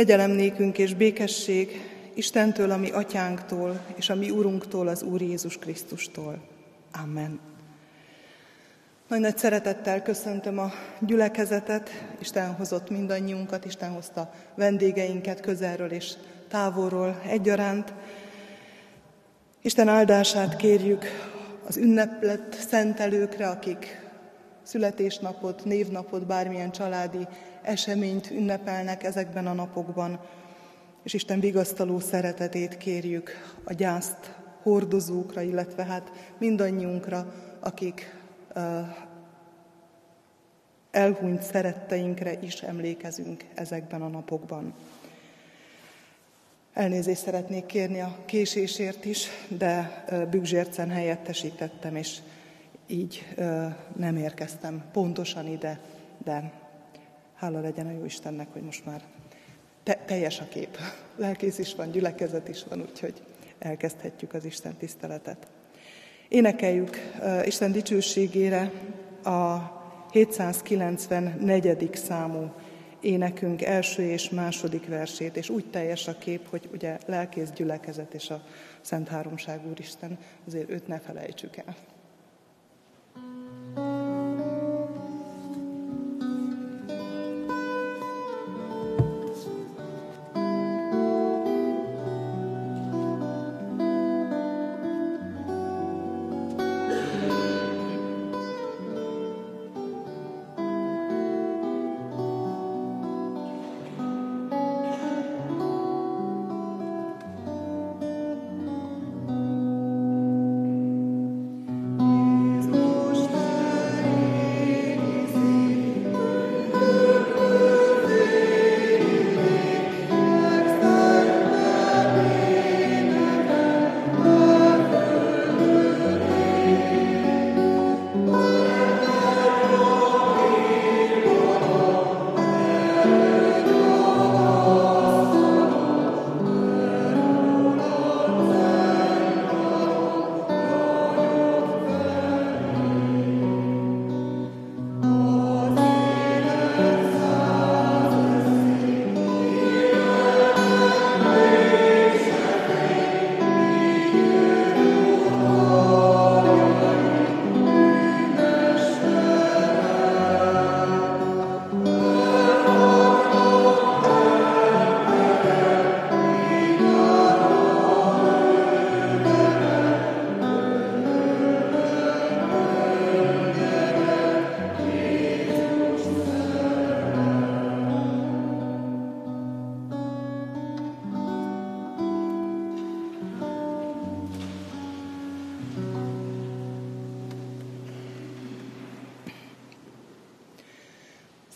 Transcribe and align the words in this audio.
Kegyelem 0.00 0.30
nékünk 0.30 0.78
és 0.78 0.94
békesség 0.94 1.80
Istentől, 2.14 2.70
a 2.70 2.76
mi 2.76 2.90
atyánktól, 2.90 3.80
és 3.94 4.10
a 4.10 4.14
mi 4.14 4.30
Urunktól, 4.30 4.88
az 4.88 5.02
Úr 5.02 5.20
Jézus 5.20 5.58
Krisztustól. 5.58 6.42
Amen. 7.02 7.40
Nagy 9.08 9.20
nagy 9.20 9.38
szeretettel 9.38 10.02
köszöntöm 10.02 10.58
a 10.58 10.72
gyülekezetet, 11.00 11.90
Isten 12.20 12.54
hozott 12.54 12.90
mindannyiunkat, 12.90 13.64
Isten 13.64 13.90
hozta 13.90 14.32
vendégeinket 14.54 15.40
közelről 15.40 15.90
és 15.90 16.12
távolról 16.48 17.20
egyaránt. 17.26 17.92
Isten 19.62 19.88
áldását 19.88 20.56
kérjük 20.56 21.04
az 21.66 21.76
ünneplet 21.76 22.66
szentelőkre, 22.68 23.48
akik 23.48 24.00
születésnapot, 24.62 25.64
névnapot, 25.64 26.26
bármilyen 26.26 26.70
családi 26.70 27.26
eseményt 27.62 28.30
ünnepelnek 28.30 29.02
ezekben 29.02 29.46
a 29.46 29.52
napokban, 29.52 30.20
és 31.02 31.12
Isten 31.12 31.40
vigasztaló 31.40 31.98
szeretetét 31.98 32.76
kérjük 32.76 33.30
a 33.64 33.72
gyászt 33.72 34.34
hordozókra, 34.62 35.40
illetve 35.40 35.84
hát 35.84 36.10
mindannyiunkra, 36.38 37.34
akik 37.60 38.14
elhunyt 40.90 41.42
szeretteinkre 41.42 42.38
is 42.40 42.62
emlékezünk 42.62 43.44
ezekben 43.54 44.02
a 44.02 44.08
napokban. 44.08 44.74
Elnézést 46.72 47.22
szeretnék 47.22 47.66
kérni 47.66 48.00
a 48.00 48.16
késésért 48.24 49.04
is, 49.04 49.28
de 49.48 50.04
Bügzsércen 50.30 50.90
helyettesítettem, 50.90 51.96
és 51.96 52.18
így 52.86 53.26
nem 53.96 54.16
érkeztem 54.16 54.84
pontosan 54.92 55.46
ide, 55.46 55.80
de 56.24 56.52
hála 57.40 57.60
legyen 57.60 57.86
a 57.86 57.90
jó 57.90 58.04
Istennek, 58.04 58.52
hogy 58.52 58.62
most 58.62 58.84
már 58.84 59.02
te, 59.82 59.94
teljes 60.06 60.40
a 60.40 60.48
kép. 60.48 60.78
Lelkész 61.16 61.58
is 61.58 61.74
van, 61.74 61.90
gyülekezet 61.90 62.48
is 62.48 62.64
van, 62.68 62.80
úgyhogy 62.80 63.22
elkezdhetjük 63.58 64.34
az 64.34 64.44
Isten 64.44 64.76
tiszteletet. 64.76 65.46
Énekeljük 66.28 66.96
uh, 67.20 67.46
Isten 67.46 67.72
dicsőségére 67.72 68.72
a 69.22 69.58
794. 70.12 71.90
számú 71.94 72.52
énekünk 73.00 73.62
első 73.62 74.02
és 74.02 74.30
második 74.30 74.86
versét, 74.86 75.36
és 75.36 75.48
úgy 75.48 75.70
teljes 75.70 76.08
a 76.08 76.18
kép, 76.18 76.48
hogy 76.48 76.68
ugye 76.72 76.98
lelkész 77.06 77.50
gyülekezet 77.50 78.14
és 78.14 78.30
a 78.30 78.42
Szent 78.80 79.08
Háromság 79.08 79.66
Úristen, 79.70 80.18
azért 80.46 80.70
őt 80.70 80.86
ne 80.86 80.98
felejtsük 80.98 81.56
el. 81.56 81.76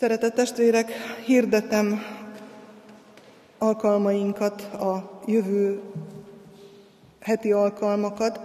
Szeretett 0.05 0.33
testvérek, 0.33 0.91
hirdetem 1.25 2.01
alkalmainkat, 3.57 4.61
a 4.61 5.21
jövő 5.25 5.81
heti 7.21 7.51
alkalmakat. 7.51 8.39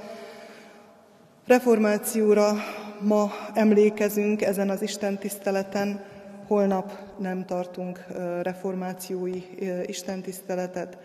Reformációra 1.47 2.53
ma 3.01 3.31
emlékezünk 3.55 4.43
ezen 4.43 4.71
az 4.71 4.83
Isten 4.83 5.19
tiszteleten, 5.19 6.05
holnap 6.47 6.93
nem 7.19 7.45
tartunk 7.45 8.07
reformációi 8.43 9.45
Isten 9.87 10.23
tiszteletet. 10.23 10.99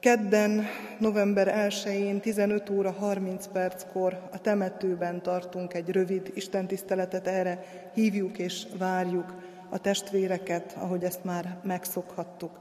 Kedden, 0.00 0.66
november 0.98 1.70
1-én 1.70 2.20
15 2.20 2.70
óra 2.70 2.90
30 2.90 3.46
perckor 3.52 4.20
a 4.32 4.40
temetőben 4.40 5.22
tartunk 5.22 5.74
egy 5.74 5.88
rövid 5.88 6.30
istentiszteletet, 6.34 7.26
erre 7.26 7.64
hívjuk 7.94 8.38
és 8.38 8.66
várjuk 8.78 9.50
a 9.72 9.78
testvéreket, 9.78 10.76
ahogy 10.78 11.04
ezt 11.04 11.24
már 11.24 11.56
megszokhattuk. 11.62 12.60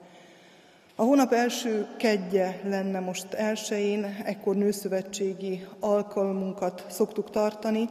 A 0.96 1.04
hónap 1.04 1.32
első 1.32 1.88
kedje 1.98 2.60
lenne 2.64 3.00
most 3.00 3.34
elsőjén, 3.34 4.06
ekkor 4.26 4.56
nőszövetségi 4.56 5.68
alkalmunkat 5.80 6.86
szoktuk 6.90 7.30
tartani, 7.30 7.90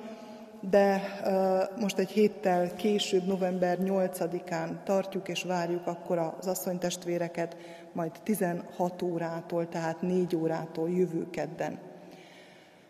de 0.71 1.03
uh, 1.25 1.81
most 1.81 1.99
egy 1.99 2.11
héttel 2.11 2.75
később, 2.75 3.27
november 3.27 3.79
8-án 3.83 4.83
tartjuk 4.85 5.29
és 5.29 5.43
várjuk 5.43 5.87
akkor 5.87 6.19
az 6.19 6.47
asszonytestvéreket, 6.47 7.57
majd 7.93 8.13
16 8.23 9.03
órától, 9.03 9.69
tehát 9.69 10.03
4 10.03 10.37
órától 10.37 10.91
jövő 10.91 11.31
kedden. 11.31 11.79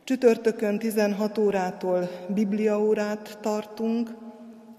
Csütörtökön 0.04 0.78
16 0.78 1.38
órától 1.38 2.08
bibliaórát 2.28 3.38
tartunk, 3.40 4.10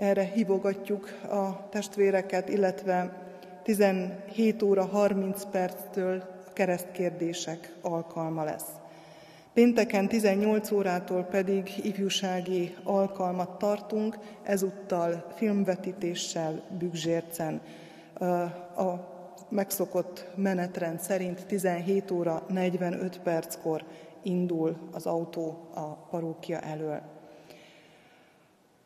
erre 0.02 0.24
hívogatjuk 0.24 1.20
a 1.30 1.70
testvéreket, 1.70 2.50
illetve 2.50 3.22
17 3.64 4.62
óra 4.62 4.86
30 4.86 5.44
perctől 5.52 6.24
a 6.48 6.54
keresztkérdések 6.54 7.74
alkalma 7.82 8.44
lesz. 8.44 8.68
Pénteken 9.54 10.08
18 10.08 10.72
órától 10.72 11.24
pedig 11.24 11.72
ifjúsági 11.84 12.76
alkalmat 12.84 13.58
tartunk, 13.58 14.18
ezúttal 14.44 15.26
filmvetítéssel 15.36 16.64
Bügzsércen. 16.80 17.62
A 18.76 18.94
megszokott 19.50 20.28
menetrend 20.36 21.00
szerint 21.00 21.46
17 21.46 22.12
óra 22.12 22.44
45 22.48 23.20
perckor 23.20 23.86
indul 24.22 24.78
az 24.92 25.06
autó 25.06 25.70
a 25.74 25.94
parókia 26.10 26.60
elől. 26.60 27.21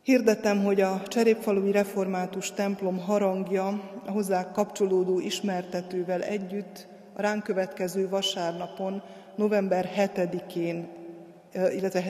Hirdetem, 0.05 0.63
hogy 0.63 0.81
a 0.81 1.01
Cserépfalui 1.07 1.71
Református 1.71 2.51
templom 2.51 2.99
harangja 2.99 3.67
a 4.05 4.11
hozzá 4.11 4.51
kapcsolódó 4.51 5.19
ismertetővel 5.19 6.21
együtt 6.21 6.87
a 7.13 7.21
ránk 7.21 7.43
következő 7.43 8.09
vasárnapon, 8.09 9.01
november 9.35 9.89
7-én, 9.97 10.87
illetve 11.53 12.03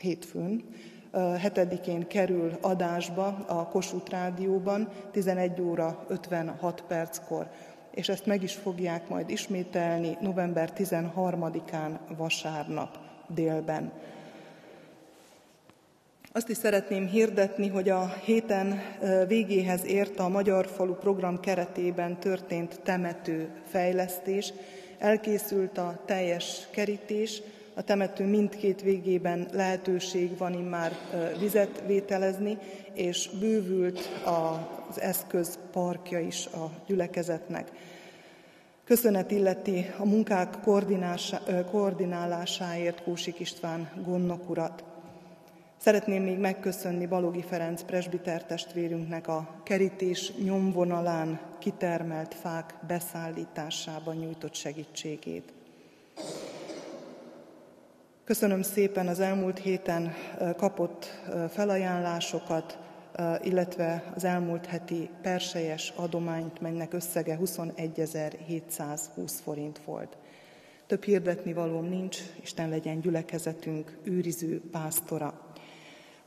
hétfőn 0.00 0.64
7-én 1.12 2.06
kerül 2.06 2.58
adásba 2.60 3.26
a 3.46 3.68
Kossuth 3.68 4.10
Rádióban 4.10 4.88
11 5.10 5.60
óra 5.60 6.04
56 6.08 6.84
perckor, 6.88 7.48
és 7.90 8.08
ezt 8.08 8.26
meg 8.26 8.42
is 8.42 8.54
fogják 8.54 9.08
majd 9.08 9.30
ismételni 9.30 10.16
november 10.20 10.72
13-án 10.76 11.98
vasárnap 12.16 12.98
délben. 13.28 13.92
Azt 16.34 16.48
is 16.48 16.56
szeretném 16.56 17.06
hirdetni, 17.06 17.68
hogy 17.68 17.88
a 17.88 18.14
héten 18.24 18.82
végéhez 19.28 19.84
ért 19.84 20.18
a 20.18 20.28
Magyar 20.28 20.66
Falu 20.66 20.94
program 20.94 21.40
keretében 21.40 22.18
történt 22.18 22.80
temető 22.82 23.48
fejlesztés. 23.68 24.52
Elkészült 24.98 25.78
a 25.78 26.02
teljes 26.04 26.68
kerítés, 26.70 27.42
a 27.74 27.82
temető 27.82 28.24
mindkét 28.24 28.82
végében 28.82 29.48
lehetőség 29.52 30.36
van 30.38 30.52
immár 30.52 30.92
vizet 31.38 31.82
vételezni, 31.86 32.58
és 32.92 33.30
bővült 33.40 34.00
az 34.24 35.00
eszköz 35.00 35.58
parkja 35.72 36.18
is 36.18 36.46
a 36.46 36.70
gyülekezetnek. 36.86 37.70
Köszönet 38.84 39.30
illeti 39.30 39.90
a 39.98 40.04
munkák 40.04 40.56
koordinálásáért 41.70 43.02
Kósik 43.02 43.40
István 43.40 43.90
gondnok 44.04 44.50
urat. 44.50 44.84
Szeretném 45.82 46.22
még 46.22 46.38
megköszönni 46.38 47.06
Balogi 47.06 47.42
Ferenc 47.42 47.82
presbiter 47.82 48.44
testvérünknek 48.44 49.28
a 49.28 49.60
kerítés 49.62 50.32
nyomvonalán 50.32 51.40
kitermelt 51.58 52.34
fák 52.34 52.74
beszállításában 52.86 54.16
nyújtott 54.16 54.54
segítségét. 54.54 55.52
Köszönöm 58.24 58.62
szépen 58.62 59.08
az 59.08 59.20
elmúlt 59.20 59.58
héten 59.58 60.14
kapott 60.56 61.22
felajánlásokat, 61.50 62.78
illetve 63.42 64.12
az 64.14 64.24
elmúlt 64.24 64.66
heti 64.66 65.10
perselyes 65.22 65.92
adományt, 65.96 66.60
melynek 66.60 66.92
összege 66.92 67.38
21.720 67.44 69.32
forint 69.42 69.80
volt. 69.84 70.16
Több 70.86 71.04
hirdetni 71.04 71.52
valóm 71.52 71.84
nincs, 71.84 72.18
Isten 72.42 72.68
legyen 72.68 73.00
gyülekezetünk 73.00 73.98
őriző 74.02 74.62
pásztora. 74.70 75.51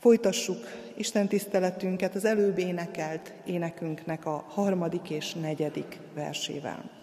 Folytassuk 0.06 0.68
Isten 0.98 1.28
tiszteletünket 1.28 2.16
az 2.16 2.25
előbb 2.25 2.57
énekelt 2.57 3.34
énekünknek 3.46 4.25
a 4.25 4.46
harmadik 4.48 5.10
és 5.10 5.34
negyedik 5.34 6.00
versével. 6.13 6.94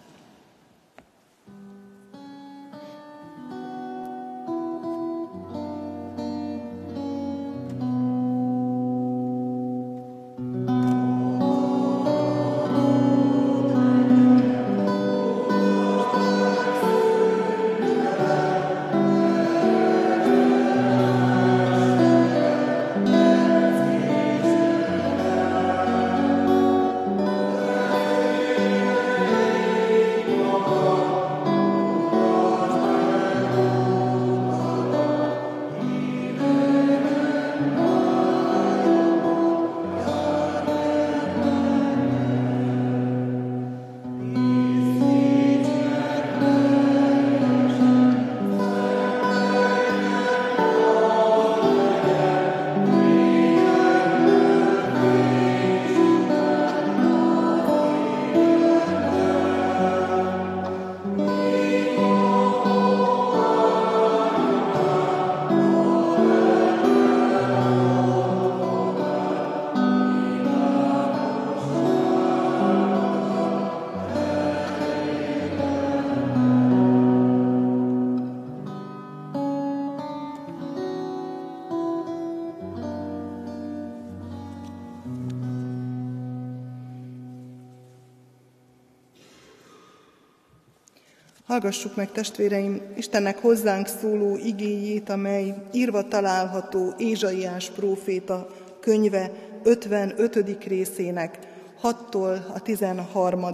Hallgassuk 91.53 91.95
meg, 91.95 92.11
testvéreim, 92.11 92.81
Istennek 92.97 93.37
hozzánk 93.37 93.87
szóló 93.87 94.37
igéjét, 94.37 95.09
amely 95.09 95.55
írva 95.71 96.07
található 96.07 96.93
Ézsaiás 96.97 97.69
próféta 97.69 98.49
könyve 98.79 99.31
55. 99.63 100.63
részének 100.67 101.39
6-tól 101.83 102.53
a 102.53 102.61
13 102.61 103.45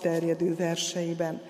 terjedő 0.00 0.54
verseiben. 0.54 1.42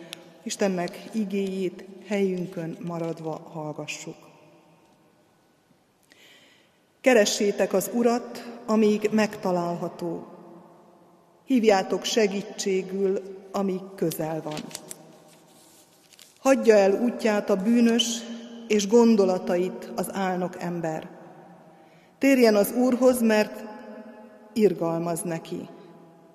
Istennek 0.43 1.09
igéjét 1.13 1.85
helyünkön 2.07 2.77
maradva 2.81 3.51
hallgassuk. 3.53 4.17
Keressétek 7.01 7.73
az 7.73 7.91
Urat, 7.95 8.61
amíg 8.67 9.09
megtalálható. 9.13 10.27
Hívjátok 11.45 12.05
segítségül, 12.05 13.23
amíg 13.53 13.81
közel 13.97 14.43
van. 14.43 14.61
Hagyja 16.47 16.75
el 16.75 16.93
útját 17.03 17.51
a 17.51 17.57
bűnös, 17.57 18.19
és 18.69 18.89
gondolatait 18.89 19.93
az 19.97 20.09
álnok 20.13 20.63
ember. 20.63 21.09
Térjen 22.19 22.55
az 22.55 22.73
Úrhoz, 22.73 23.21
mert 23.23 23.65
irgalmaz 24.53 25.23
neki, 25.23 25.69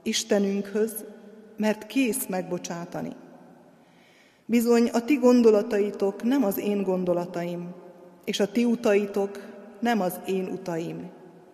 Istenünkhöz, 0.03 1.05
mert 1.57 1.85
kész 1.85 2.25
megbocsátani. 2.27 3.15
Bizony 4.45 4.89
a 4.93 5.05
ti 5.05 5.15
gondolataitok 5.15 6.23
nem 6.23 6.43
az 6.43 6.57
én 6.57 6.83
gondolataim, 6.83 7.73
és 8.25 8.39
a 8.39 8.51
ti 8.51 8.65
utaitok 8.65 9.39
nem 9.79 10.01
az 10.01 10.19
én 10.27 10.45
utaim, 10.45 11.09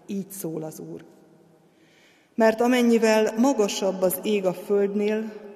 így 0.08 0.30
szól 0.30 0.64
az 0.64 0.80
Úr. 0.80 1.04
Mert 2.36 2.62
amennyivel 2.62 3.34
magasabb 3.38 4.02
az 4.02 4.20
ég 4.24 4.46
a 4.46 4.54
földnél, 4.54 5.47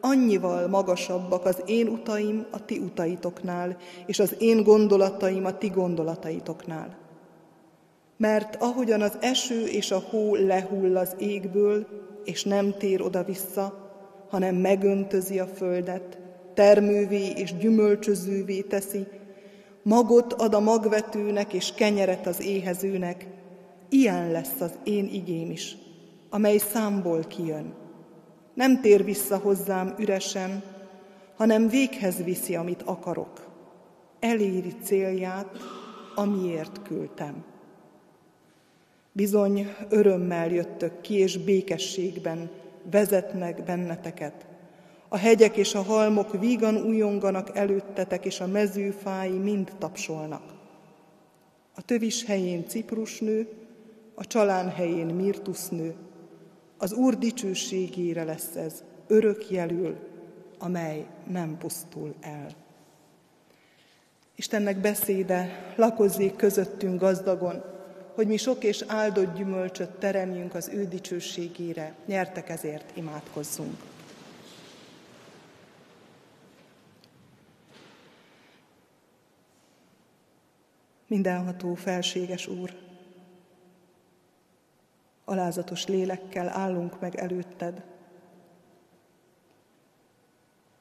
annyival 0.00 0.68
magasabbak 0.68 1.44
az 1.44 1.62
én 1.66 1.88
utaim 1.88 2.46
a 2.50 2.64
ti 2.64 2.78
utaitoknál, 2.78 3.76
és 4.06 4.18
az 4.18 4.34
én 4.38 4.62
gondolataim 4.62 5.44
a 5.44 5.58
ti 5.58 5.68
gondolataitoknál. 5.68 6.96
Mert 8.16 8.56
ahogyan 8.62 9.00
az 9.00 9.16
eső 9.20 9.66
és 9.66 9.90
a 9.90 10.02
hó 10.10 10.34
lehull 10.34 10.96
az 10.96 11.14
égből, 11.18 11.86
és 12.24 12.44
nem 12.44 12.74
tér 12.78 13.02
oda-vissza, 13.02 13.86
hanem 14.28 14.54
megöntözi 14.54 15.38
a 15.38 15.46
földet, 15.46 16.18
termővé 16.54 17.30
és 17.36 17.56
gyümölcsözővé 17.56 18.60
teszi, 18.60 19.06
magot 19.82 20.32
ad 20.32 20.54
a 20.54 20.60
magvetőnek 20.60 21.52
és 21.52 21.72
kenyeret 21.74 22.26
az 22.26 22.42
éhezőnek, 22.42 23.26
ilyen 23.88 24.30
lesz 24.30 24.60
az 24.60 24.72
én 24.84 25.08
igém 25.12 25.50
is, 25.50 25.76
amely 26.30 26.58
számból 26.58 27.24
kijön 27.24 27.86
nem 28.58 28.80
tér 28.80 29.04
vissza 29.04 29.36
hozzám 29.36 29.94
üresen, 29.98 30.62
hanem 31.36 31.68
véghez 31.68 32.22
viszi, 32.22 32.54
amit 32.54 32.82
akarok. 32.82 33.46
Eléri 34.20 34.74
célját, 34.82 35.56
amiért 36.14 36.82
küldtem. 36.82 37.44
Bizony 39.12 39.74
örömmel 39.88 40.48
jöttök 40.48 41.00
ki, 41.00 41.14
és 41.14 41.36
békességben 41.36 42.50
vezetnek 42.90 43.62
benneteket. 43.64 44.46
A 45.08 45.16
hegyek 45.16 45.56
és 45.56 45.74
a 45.74 45.82
halmok 45.82 46.40
vígan 46.40 46.76
újonganak 46.76 47.56
előttetek, 47.56 48.24
és 48.24 48.40
a 48.40 48.46
mezőfái 48.46 49.38
mind 49.38 49.72
tapsolnak. 49.78 50.42
A 51.74 51.82
tövis 51.82 52.24
helyén 52.24 52.66
ciprusnő, 52.66 53.48
a 54.14 54.26
csalán 54.26 54.68
helyén 54.70 55.06
mirtusznő, 55.06 55.94
az 56.78 56.92
Úr 56.92 57.18
dicsőségére 57.18 58.24
lesz 58.24 58.54
ez, 58.56 58.82
örök 59.06 59.50
jelül, 59.50 59.96
amely 60.58 61.06
nem 61.26 61.58
pusztul 61.58 62.14
el. 62.20 62.46
Istennek 64.36 64.80
beszéde 64.80 65.72
lakozzék 65.76 66.36
közöttünk 66.36 67.00
gazdagon, 67.00 67.62
hogy 68.14 68.26
mi 68.26 68.36
sok 68.36 68.64
és 68.64 68.84
áldott 68.86 69.36
gyümölcsöt 69.36 69.90
teremjünk 69.90 70.54
az 70.54 70.68
ő 70.68 70.84
dicsőségére. 70.84 71.94
Nyertek 72.06 72.48
ezért, 72.48 72.96
imádkozzunk. 72.96 73.76
Mindenható 81.06 81.74
felséges 81.74 82.46
Úr, 82.46 82.87
alázatos 85.28 85.86
lélekkel 85.86 86.48
állunk 86.48 87.00
meg 87.00 87.14
előtted. 87.16 87.82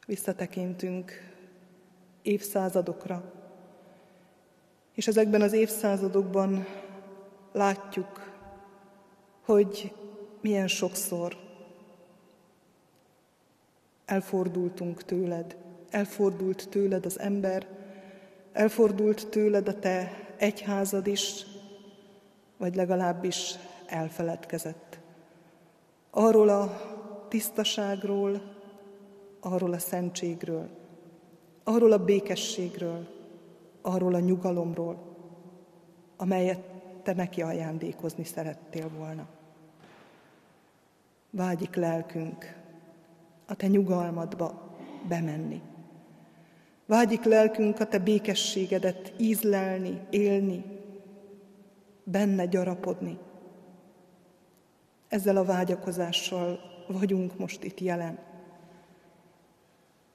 Visszatekintünk 0.05 1.11
évszázadokra, 2.21 3.33
és 4.93 5.07
ezekben 5.07 5.41
az 5.41 5.53
évszázadokban 5.53 6.65
látjuk, 7.51 8.31
hogy 9.45 9.93
milyen 10.41 10.67
sokszor 10.67 11.37
elfordultunk 14.05 15.03
tőled, 15.03 15.57
elfordult 15.89 16.69
tőled 16.69 17.05
az 17.05 17.19
ember, 17.19 17.67
elfordult 18.53 19.27
tőled 19.29 19.67
a 19.67 19.79
te 19.79 20.27
egyházad 20.37 21.07
is, 21.07 21.45
vagy 22.57 22.75
legalábbis 22.75 23.55
elfeledkezett. 23.87 24.99
Arról 26.09 26.49
a 26.49 26.77
tisztaságról, 27.27 28.41
arról 29.39 29.73
a 29.73 29.79
szentségről, 29.79 30.69
arról 31.63 31.91
a 31.91 32.03
békességről, 32.03 33.07
arról 33.81 34.13
a 34.13 34.19
nyugalomról, 34.19 34.97
amelyet 36.17 36.59
te 37.03 37.13
neki 37.13 37.41
ajándékozni 37.41 38.23
szerettél 38.23 38.89
volna. 38.97 39.27
Vágyik 41.29 41.75
lelkünk 41.75 42.55
a 43.45 43.55
te 43.55 43.67
nyugalmadba 43.67 44.75
bemenni. 45.07 45.61
Vágyik 46.85 47.23
lelkünk 47.23 47.79
a 47.79 47.85
te 47.85 47.99
békességedet 47.99 49.13
ízlelni, 49.17 50.01
élni, 50.09 50.63
benne 52.03 52.45
gyarapodni. 52.45 53.17
Ezzel 55.07 55.37
a 55.37 55.43
vágyakozással 55.43 56.59
vagyunk 56.87 57.37
most 57.37 57.63
itt 57.63 57.79
jelen. 57.79 58.19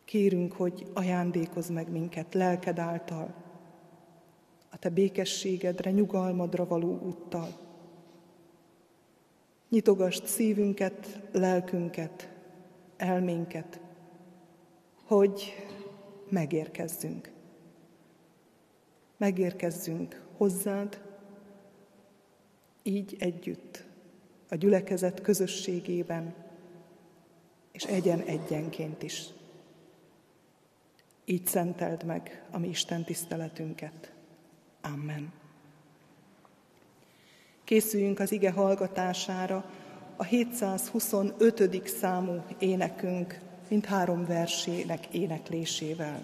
Kérünk, 0.04 0.52
hogy 0.52 0.86
ajándékozz 0.94 1.68
meg 1.68 1.90
minket 1.90 2.34
lelked 2.34 2.78
által, 2.78 3.34
a 4.70 4.78
te 4.78 4.88
békességedre, 4.88 5.90
nyugalmadra 5.90 6.66
való 6.66 6.98
úttal. 6.98 7.48
Nyitogasd 9.68 10.24
szívünket, 10.24 11.20
lelkünket, 11.32 12.32
elménket, 12.96 13.80
hogy 15.04 15.54
megérkezzünk. 16.28 17.32
Megérkezzünk 19.16 20.24
hozzád, 20.36 21.02
így 22.82 23.16
együtt, 23.18 23.84
a 24.52 24.56
gyülekezet 24.56 25.20
közösségében, 25.20 26.34
és 27.72 27.84
egyen-egyenként 27.84 29.02
is. 29.02 29.24
Így 31.24 31.46
szenteld 31.46 32.04
meg 32.04 32.42
a 32.50 32.58
mi 32.58 32.68
Isten 32.68 33.04
tiszteletünket. 33.04 34.12
Amen. 34.80 35.32
Készüljünk 37.64 38.18
az 38.20 38.32
ige 38.32 38.50
hallgatására 38.50 39.70
a 40.16 40.24
725. 40.24 41.88
számú 41.88 42.44
énekünk 42.58 43.40
mint 43.72 43.84
három 43.84 44.26
versének 44.26 45.06
éneklésével. 45.06 46.20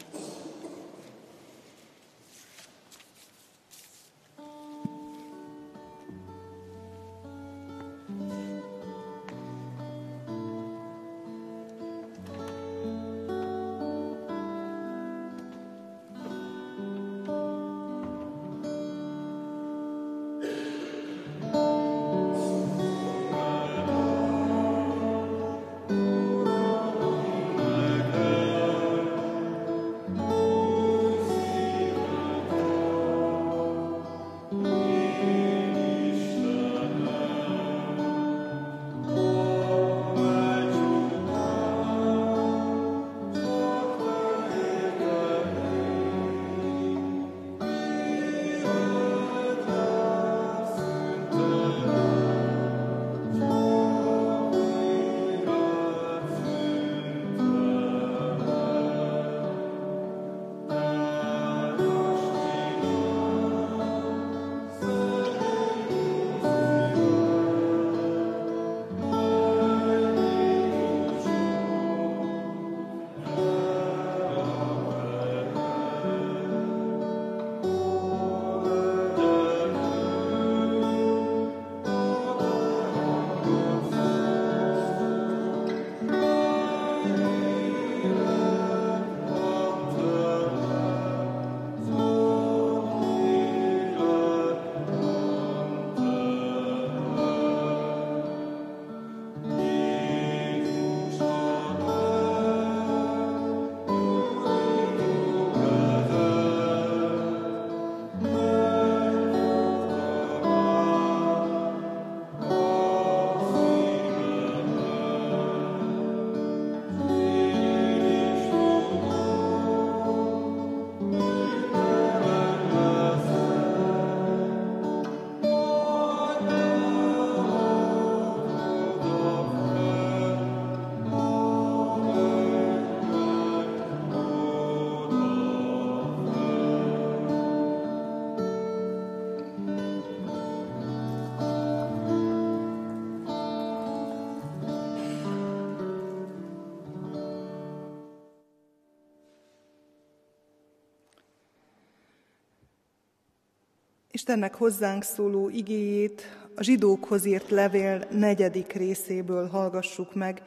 Istennek 154.28 154.54
hozzánk 154.54 155.02
szóló 155.02 155.48
igéjét 155.48 156.22
a 156.56 156.62
zsidókhoz 156.62 157.24
írt 157.24 157.50
levél 157.50 158.06
negyedik 158.10 158.72
részéből 158.72 159.48
hallgassuk 159.48 160.14
meg, 160.14 160.42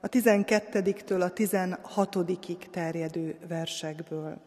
a 0.00 0.08
12-től 0.08 1.20
a 1.20 1.30
16 1.30 2.18
terjedő 2.70 3.36
versekből. 3.48 4.40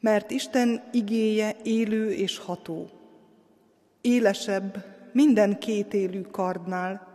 Mert 0.00 0.30
Isten 0.30 0.82
igéje 0.92 1.56
élő 1.62 2.12
és 2.12 2.38
ható, 2.38 2.90
élesebb 4.00 4.84
minden 5.12 5.58
kétélű 5.58 6.20
kardnál, 6.20 7.06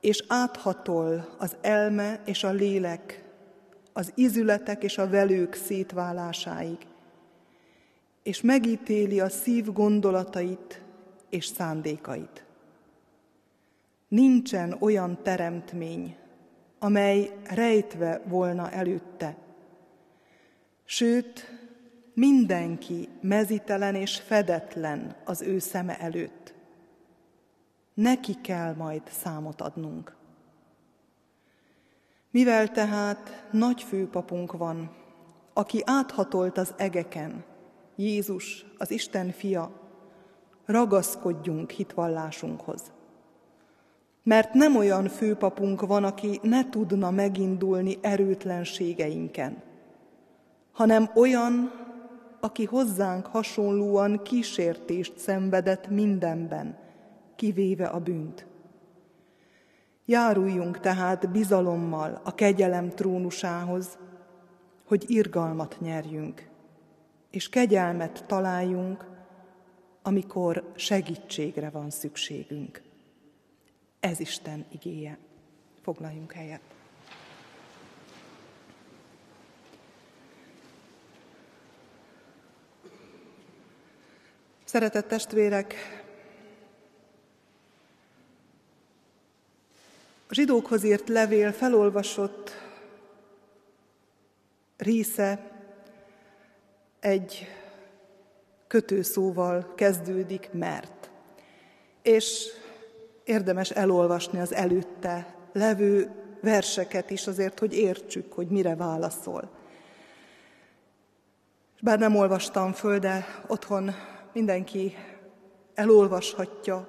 és 0.00 0.24
áthatol 0.28 1.34
az 1.38 1.56
elme 1.60 2.20
és 2.24 2.44
a 2.44 2.50
lélek, 2.50 3.24
az 3.92 4.12
izületek 4.14 4.82
és 4.82 4.98
a 4.98 5.08
velők 5.08 5.54
szétválásáig, 5.54 6.88
és 8.22 8.40
megítéli 8.40 9.20
a 9.20 9.28
szív 9.28 9.72
gondolatait 9.72 10.82
és 11.28 11.46
szándékait. 11.46 12.44
Nincsen 14.08 14.76
olyan 14.78 15.22
teremtmény, 15.22 16.16
amely 16.78 17.30
rejtve 17.44 18.22
volna 18.26 18.70
előtte. 18.70 19.36
Sőt, 20.84 21.58
mindenki 22.14 23.08
mezitelen 23.20 23.94
és 23.94 24.18
fedetlen 24.18 25.16
az 25.24 25.42
ő 25.42 25.58
szeme 25.58 25.98
előtt. 25.98 26.54
Neki 27.94 28.40
kell 28.40 28.74
majd 28.74 29.02
számot 29.08 29.60
adnunk. 29.60 30.16
Mivel 32.30 32.70
tehát 32.70 33.48
nagy 33.50 33.82
főpapunk 33.82 34.52
van, 34.52 34.96
aki 35.52 35.82
áthatolt 35.86 36.58
az 36.58 36.74
egeken, 36.76 37.44
Jézus, 38.00 38.64
az 38.78 38.90
Isten 38.90 39.30
fia, 39.30 39.70
ragaszkodjunk 40.66 41.70
hitvallásunkhoz. 41.70 42.82
Mert 44.22 44.54
nem 44.54 44.76
olyan 44.76 45.08
főpapunk 45.08 45.86
van, 45.86 46.04
aki 46.04 46.40
ne 46.42 46.68
tudna 46.68 47.10
megindulni 47.10 47.98
erőtlenségeinken, 48.00 49.62
hanem 50.72 51.10
olyan, 51.14 51.72
aki 52.40 52.64
hozzánk 52.64 53.26
hasonlóan 53.26 54.22
kísértést 54.22 55.18
szenvedett 55.18 55.88
mindenben, 55.88 56.78
kivéve 57.36 57.86
a 57.86 57.98
bűnt. 57.98 58.46
Járuljunk 60.04 60.80
tehát 60.80 61.30
bizalommal 61.30 62.20
a 62.24 62.34
kegyelem 62.34 62.88
trónusához, 62.88 63.98
hogy 64.84 65.04
irgalmat 65.06 65.76
nyerjünk, 65.80 66.49
és 67.30 67.48
kegyelmet 67.48 68.24
találjunk, 68.26 69.04
amikor 70.02 70.72
segítségre 70.76 71.70
van 71.70 71.90
szükségünk. 71.90 72.82
Ez 74.00 74.20
Isten 74.20 74.66
igéje. 74.72 75.18
Foglaljunk 75.82 76.32
helyet. 76.32 76.60
Szeretett 84.64 85.08
testvérek, 85.08 85.74
a 90.28 90.34
zsidókhoz 90.34 90.84
írt 90.84 91.08
levél 91.08 91.52
felolvasott 91.52 92.50
része 94.76 95.49
egy 97.00 97.46
kötőszóval 98.66 99.72
kezdődik, 99.74 100.48
mert. 100.52 101.10
És 102.02 102.46
érdemes 103.24 103.70
elolvasni 103.70 104.40
az 104.40 104.54
előtte 104.54 105.34
levő 105.52 106.10
verseket 106.40 107.10
is 107.10 107.26
azért, 107.26 107.58
hogy 107.58 107.74
értsük, 107.74 108.32
hogy 108.32 108.48
mire 108.48 108.76
válaszol. 108.76 109.50
És 111.74 111.80
bár 111.80 111.98
nem 111.98 112.16
olvastam 112.16 112.72
föl, 112.72 112.98
de 112.98 113.26
otthon 113.46 113.90
mindenki 114.32 114.96
elolvashatja, 115.74 116.88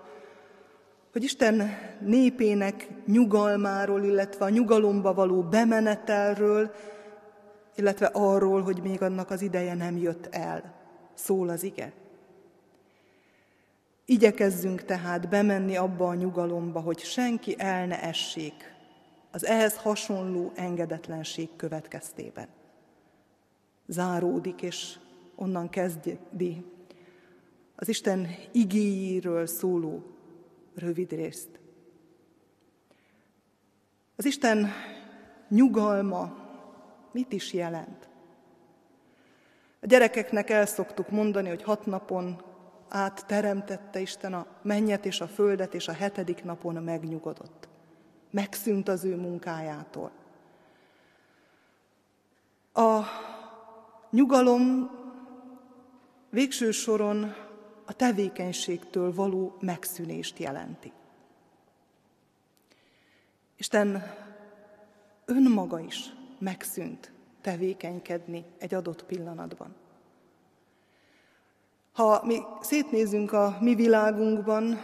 hogy 1.11 1.23
Isten 1.23 1.77
népének 1.99 2.87
nyugalmáról, 3.05 4.03
illetve 4.03 4.45
a 4.45 4.49
nyugalomba 4.49 5.13
való 5.13 5.41
bemenetelről, 5.41 6.71
illetve 7.75 8.05
arról, 8.05 8.61
hogy 8.61 8.81
még 8.81 9.01
annak 9.01 9.29
az 9.29 9.41
ideje 9.41 9.73
nem 9.73 9.97
jött 9.97 10.27
el, 10.31 10.73
szól 11.13 11.49
az 11.49 11.63
ige. 11.63 11.93
Igyekezzünk 14.05 14.85
tehát 14.85 15.29
bemenni 15.29 15.75
abba 15.75 16.07
a 16.07 16.13
nyugalomba, 16.13 16.79
hogy 16.79 16.99
senki 16.99 17.55
el 17.57 17.85
ne 17.85 18.01
essék 18.01 18.75
az 19.31 19.45
ehhez 19.45 19.77
hasonló 19.77 20.51
engedetlenség 20.55 21.49
következtében. 21.55 22.47
Záródik, 23.87 24.61
és 24.61 24.99
onnan 25.35 25.69
kezdi 25.69 26.17
az 27.75 27.87
Isten 27.87 28.27
igéjéről 28.51 29.45
szóló 29.45 30.03
rövid 30.75 31.11
részt. 31.11 31.59
Az 34.15 34.25
Isten 34.25 34.67
nyugalma 35.49 36.40
mit 37.11 37.33
is 37.33 37.53
jelent? 37.53 38.09
A 39.81 39.85
gyerekeknek 39.85 40.49
el 40.49 40.65
szoktuk 40.65 41.09
mondani, 41.09 41.49
hogy 41.49 41.63
hat 41.63 41.85
napon 41.85 42.41
át 42.89 43.25
teremtette 43.27 43.99
Isten 43.99 44.33
a 44.33 44.45
mennyet 44.61 45.05
és 45.05 45.21
a 45.21 45.27
földet, 45.27 45.73
és 45.73 45.87
a 45.87 45.93
hetedik 45.93 46.43
napon 46.43 46.83
megnyugodott. 46.83 47.67
Megszűnt 48.29 48.87
az 48.87 49.03
ő 49.03 49.15
munkájától. 49.15 50.11
A 52.73 53.01
nyugalom 54.09 54.89
végső 56.29 56.71
soron 56.71 57.35
a 57.85 57.93
tevékenységtől 57.93 59.13
való 59.13 59.57
megszűnést 59.59 60.39
jelenti. 60.39 60.91
Isten 63.57 64.03
önmaga 65.25 65.79
is 65.79 66.13
megszűnt 66.41 67.11
tevékenykedni 67.41 68.45
egy 68.57 68.73
adott 68.73 69.05
pillanatban. 69.05 69.75
Ha 71.91 72.21
mi 72.25 72.39
szétnézünk 72.61 73.31
a 73.31 73.57
mi 73.59 73.75
világunkban, 73.75 74.77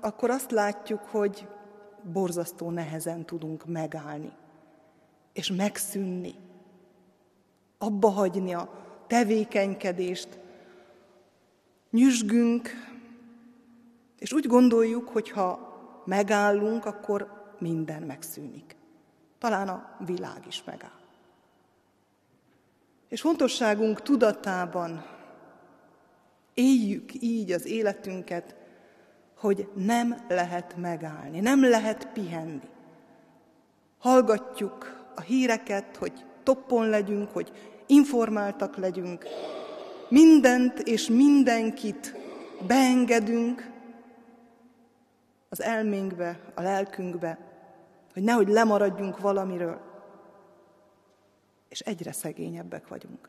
akkor 0.00 0.30
azt 0.30 0.50
látjuk, 0.50 1.00
hogy 1.00 1.48
borzasztó 2.12 2.70
nehezen 2.70 3.24
tudunk 3.24 3.66
megállni, 3.66 4.32
és 5.32 5.52
megszűnni, 5.52 6.34
abba 7.78 8.08
hagyni 8.08 8.54
a 8.54 8.70
tevékenykedést, 9.06 10.38
nyüzsgünk, 11.90 12.68
és 14.18 14.32
úgy 14.32 14.46
gondoljuk, 14.46 15.08
hogy 15.08 15.30
ha 15.30 15.68
megállunk, 16.04 16.84
akkor 16.84 17.52
minden 17.58 18.02
megszűnik. 18.02 18.76
Talán 19.38 19.68
a 19.68 19.96
világ 20.06 20.46
is 20.46 20.64
megáll. 20.64 20.99
És 23.10 23.20
fontosságunk 23.20 24.02
tudatában. 24.02 25.04
Éljük 26.54 27.10
így 27.20 27.52
az 27.52 27.66
életünket, 27.66 28.54
hogy 29.36 29.68
nem 29.74 30.16
lehet 30.28 30.76
megállni, 30.76 31.40
nem 31.40 31.68
lehet 31.68 32.08
pihenni. 32.12 32.68
Hallgatjuk 33.98 35.08
a 35.14 35.20
híreket, 35.20 35.96
hogy 35.96 36.24
toppon 36.42 36.88
legyünk, 36.88 37.30
hogy 37.30 37.52
informáltak 37.86 38.76
legyünk, 38.76 39.26
mindent 40.08 40.78
és 40.78 41.08
mindenkit 41.08 42.14
beengedünk 42.66 43.70
az 45.48 45.62
elménkbe, 45.62 46.40
a 46.54 46.62
lelkünkbe, 46.62 47.38
hogy 48.12 48.22
nehogy 48.22 48.48
lemaradjunk 48.48 49.20
valamiről, 49.20 49.89
és 51.70 51.80
egyre 51.80 52.12
szegényebbek 52.12 52.88
vagyunk. 52.88 53.28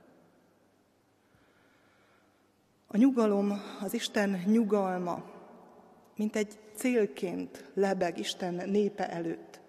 A 2.88 2.98
nyugalom, 2.98 3.62
az 3.82 3.94
Isten 3.94 4.44
nyugalma, 4.46 5.24
mint 6.16 6.36
egy 6.36 6.60
célként 6.76 7.72
lebeg 7.74 8.18
Isten 8.18 8.70
népe 8.70 9.10
előtt. 9.10 9.60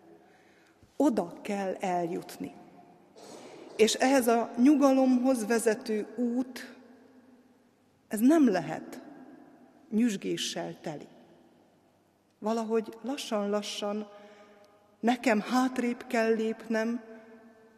Oda 0.96 1.40
kell 1.42 1.74
eljutni. 1.74 2.54
És 3.76 3.94
ehhez 3.94 4.26
a 4.26 4.50
nyugalomhoz 4.56 5.46
vezető 5.46 6.06
út 6.16 6.74
ez 8.08 8.20
nem 8.20 8.48
lehet 8.48 9.00
nyüzsgéssel 9.90 10.80
teli. 10.80 11.08
Valahogy 12.38 12.96
lassan-lassan 13.02 14.08
nekem 15.00 15.40
hátrébb 15.40 16.06
kell 16.06 16.34
lépnem, 16.34 17.02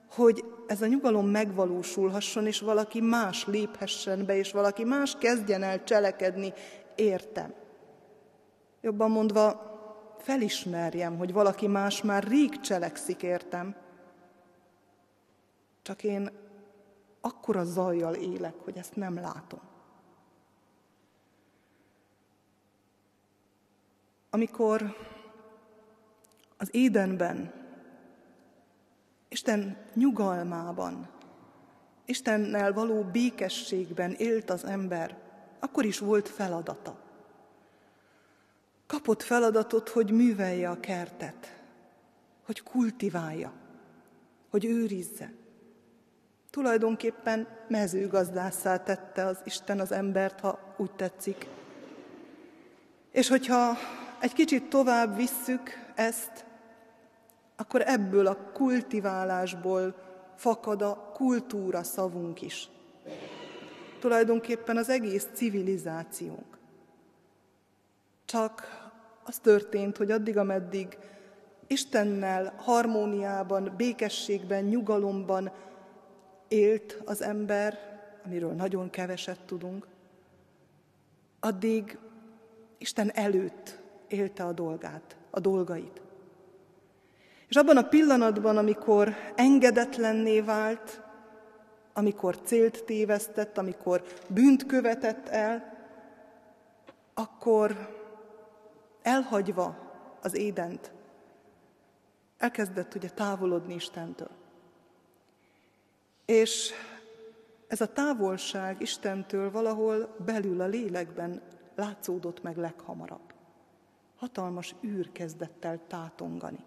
hogy 0.09 0.45
ez 0.67 0.83
a 0.83 0.87
nyugalom 0.87 1.27
megvalósulhasson, 1.27 2.47
és 2.47 2.61
valaki 2.61 3.01
más 3.01 3.47
léphessen 3.47 4.25
be, 4.25 4.37
és 4.37 4.53
valaki 4.53 4.85
más 4.85 5.17
kezdjen 5.19 5.63
el 5.63 5.85
cselekedni, 5.85 6.53
értem. 6.95 7.55
Jobban 8.81 9.11
mondva, 9.11 9.73
felismerjem, 10.19 11.19
hogy 11.19 11.33
valaki 11.33 11.67
más 11.67 12.03
már 12.03 12.25
rég 12.25 12.61
cselekszik, 12.61 13.23
értem. 13.23 13.77
Csak 15.83 16.03
én 16.05 16.31
akkora 17.21 17.65
zajjal 17.65 18.15
élek, 18.15 18.55
hogy 18.65 18.77
ezt 18.77 18.97
nem 18.97 19.15
látom. 19.15 19.61
amikor 24.35 24.97
az 26.57 26.69
édenben, 26.75 27.53
Isten 29.35 29.77
nyugalmában, 29.95 31.09
Istennel 32.05 32.73
való 32.73 33.03
békességben 33.03 34.13
élt 34.13 34.51
az 34.51 34.65
ember, 34.65 35.17
akkor 35.59 35.85
is 35.85 35.99
volt 35.99 36.29
feladata. 36.29 36.99
Kapott 38.87 39.23
feladatot, 39.23 39.89
hogy 39.89 40.11
művelje 40.11 40.71
a 40.71 40.81
kertet, 40.81 41.63
hogy 42.47 42.63
kultiválja, 42.63 43.53
hogy 44.51 44.65
őrizze. 44.65 45.33
Tulajdonképpen 46.51 47.49
mezőgazdásszá 47.69 48.83
tette 48.83 49.25
az 49.27 49.39
Isten 49.45 49.81
az 49.81 49.93
embert, 49.93 50.41
ha 50.41 50.75
úgy 50.77 50.91
tetszik. 50.91 51.47
És 53.11 53.29
hogyha 53.29 53.77
egy 54.21 54.33
kicsit 54.33 54.69
tovább 54.69 55.17
visszük 55.17 55.71
ezt, 55.95 56.45
akkor 57.57 57.83
ebből 57.87 58.27
a 58.27 58.51
kultiválásból 58.53 59.95
fakad 60.37 60.83
a 60.83 61.11
kultúra 61.15 61.83
szavunk 61.83 62.43
is. 62.43 62.69
Tulajdonképpen 64.01 64.77
az 64.77 64.89
egész 64.89 65.29
civilizációnk. 65.33 66.59
Csak 68.25 68.63
az 69.25 69.39
történt, 69.39 69.97
hogy 69.97 70.11
addig, 70.11 70.37
ameddig 70.37 70.99
Istennel 71.67 72.55
harmóniában, 72.57 73.75
békességben, 73.77 74.65
nyugalomban 74.65 75.53
élt 76.49 77.03
az 77.05 77.23
ember, 77.23 77.79
amiről 78.25 78.53
nagyon 78.53 78.91
keveset 78.91 79.41
tudunk, 79.41 79.87
addig 81.41 81.99
Isten 82.79 83.11
előtt 83.15 83.79
élte 84.09 84.45
a 84.45 84.53
dolgát, 84.53 85.17
a 85.31 85.41
dolgait. 85.41 86.04
És 87.49 87.57
abban 87.57 87.77
a 87.77 87.89
pillanatban, 87.89 88.57
amikor 88.57 89.15
engedetlenné 89.35 90.41
vált, 90.41 91.03
amikor 91.93 92.41
célt 92.41 92.85
tévesztett, 92.85 93.59
amikor 93.59 94.03
bűnt 94.29 94.67
követett 94.67 95.29
el, 95.29 95.73
akkor 97.15 97.95
elhagyva 99.03 99.77
az 100.23 100.37
édent, 100.37 100.93
elkezdett 102.39 102.95
ugye 102.95 103.09
távolodni 103.09 103.75
Istentől. 103.75 104.31
És 106.25 106.73
ez 107.69 107.81
a 107.81 107.93
távolság 107.93 108.81
Istentől 108.81 109.51
valahol 109.51 110.17
belül 110.25 110.61
a 110.61 110.67
lélekben 110.67 111.43
látszódott 111.75 112.43
meg 112.43 112.57
leghamarabb. 112.57 113.33
Hatalmas 114.17 114.75
űr 114.85 115.13
kezdett 115.13 115.65
el 115.65 115.81
tátongani. 115.87 116.65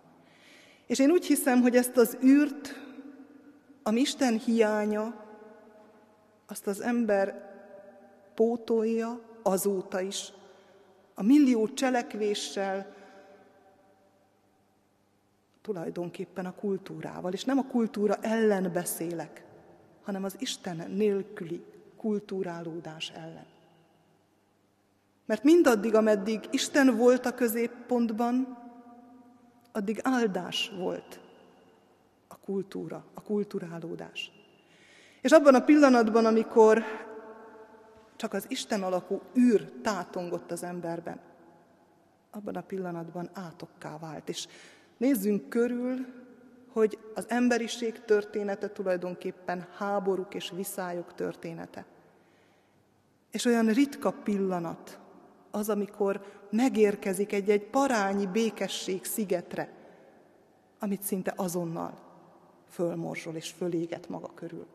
És 0.88 1.00
én 1.00 1.12
úgy 1.12 1.26
hiszem, 1.26 1.62
hogy 1.62 1.76
ezt 1.76 1.98
az 1.98 2.18
űrt, 2.24 2.76
ami 3.84 4.00
Isten 4.00 4.38
hiánya, 4.40 5.26
azt 6.48 6.68
az 6.68 6.82
ember 6.82 7.52
pótolja 8.36 9.22
azóta 9.44 10.02
is, 10.02 10.32
a 11.14 11.24
millió 11.24 11.68
cselekvéssel, 11.68 12.96
tulajdonképpen 15.62 16.46
a 16.46 16.56
kultúrával. 16.56 17.34
És 17.34 17.44
nem 17.44 17.58
a 17.58 17.68
kultúra 17.68 18.16
ellen 18.22 18.72
beszélek, 18.74 19.44
hanem 20.04 20.24
az 20.24 20.36
Isten 20.40 20.92
nélküli 20.92 21.64
kultúrálódás 21.98 23.10
ellen. 23.10 23.46
Mert 25.26 25.44
mindaddig, 25.44 25.96
ameddig 25.96 26.40
Isten 26.52 26.98
volt 26.98 27.26
a 27.26 27.34
középpontban, 27.34 28.58
addig 29.72 30.00
áldás 30.04 30.72
volt 30.78 31.20
a 32.28 32.38
kultúra, 32.38 33.04
a 33.14 33.22
kulturálódás. 33.22 34.32
És 35.22 35.32
abban 35.32 35.56
a 35.56 35.64
pillanatban, 35.64 36.26
amikor 36.26 36.84
csak 38.16 38.34
az 38.34 38.46
Isten 38.48 38.84
alakú 38.84 39.22
űr 39.38 39.72
tátongott 39.82 40.52
az 40.52 40.64
emberben, 40.64 41.20
abban 42.32 42.56
a 42.56 42.62
pillanatban 42.62 43.30
átokká 43.34 43.98
vált. 43.98 44.30
És 44.30 44.48
nézzünk 44.98 45.50
körül, 45.50 46.06
hogy 46.72 47.00
az 47.16 47.26
emberiség 47.30 48.06
története 48.06 48.70
tulajdonképpen 48.70 49.68
háborúk 49.78 50.34
és 50.34 50.52
viszályok 50.56 51.14
története. 51.14 51.86
És 53.32 53.46
olyan 53.46 53.66
ritka 53.66 54.12
pillanat 54.12 55.00
az, 55.52 55.70
amikor 55.70 56.26
megérkezik 56.50 57.32
egy-egy 57.32 57.64
parányi 57.64 58.26
békesség 58.26 59.06
szigetre, 59.06 59.74
amit 60.80 61.02
szinte 61.02 61.34
azonnal 61.36 62.00
fölmorzsol 62.70 63.36
és 63.36 63.52
föléget 63.52 64.10
maga 64.10 64.34
körül. 64.34 64.66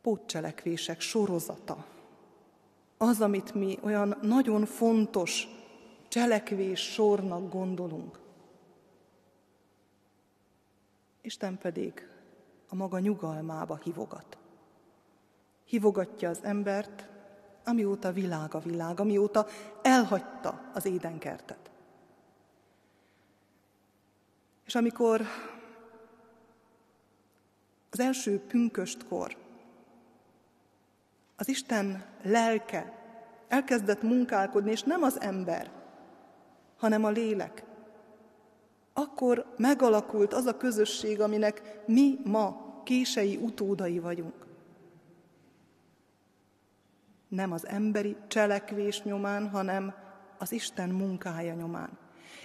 Pótcselekvések 0.00 1.00
sorozata. 1.00 1.84
Az, 2.96 3.20
amit 3.20 3.54
mi 3.54 3.78
olyan 3.82 4.18
nagyon 4.22 4.64
fontos 4.64 5.48
cselekvés 6.08 6.80
sornak 6.80 7.52
gondolunk. 7.52 8.18
Isten 11.20 11.58
pedig 11.58 12.08
a 12.68 12.74
maga 12.74 12.98
nyugalmába 12.98 13.76
hívogat. 13.82 14.37
Hívogatja 15.68 16.28
az 16.28 16.38
embert, 16.42 17.08
amióta 17.64 18.12
világ 18.12 18.54
a 18.54 18.58
világ, 18.58 19.00
amióta 19.00 19.46
elhagyta 19.82 20.70
az 20.74 20.84
édenkertet. 20.84 21.70
És 24.66 24.74
amikor 24.74 25.22
az 27.90 28.00
első 28.00 28.40
pünköstkor 28.40 29.36
az 31.36 31.48
Isten 31.48 32.04
lelke 32.22 32.92
elkezdett 33.48 34.02
munkálkodni, 34.02 34.70
és 34.70 34.82
nem 34.82 35.02
az 35.02 35.20
ember, 35.20 35.70
hanem 36.76 37.04
a 37.04 37.10
lélek, 37.10 37.64
akkor 38.92 39.54
megalakult 39.56 40.32
az 40.32 40.46
a 40.46 40.56
közösség, 40.56 41.20
aminek 41.20 41.82
mi 41.86 42.18
ma 42.24 42.80
kései 42.84 43.36
utódai 43.36 43.98
vagyunk. 43.98 44.47
Nem 47.28 47.52
az 47.52 47.66
emberi 47.66 48.16
cselekvés 48.28 49.02
nyomán, 49.02 49.48
hanem 49.48 49.94
az 50.38 50.52
Isten 50.52 50.88
munkája 50.88 51.54
nyomán. 51.54 51.90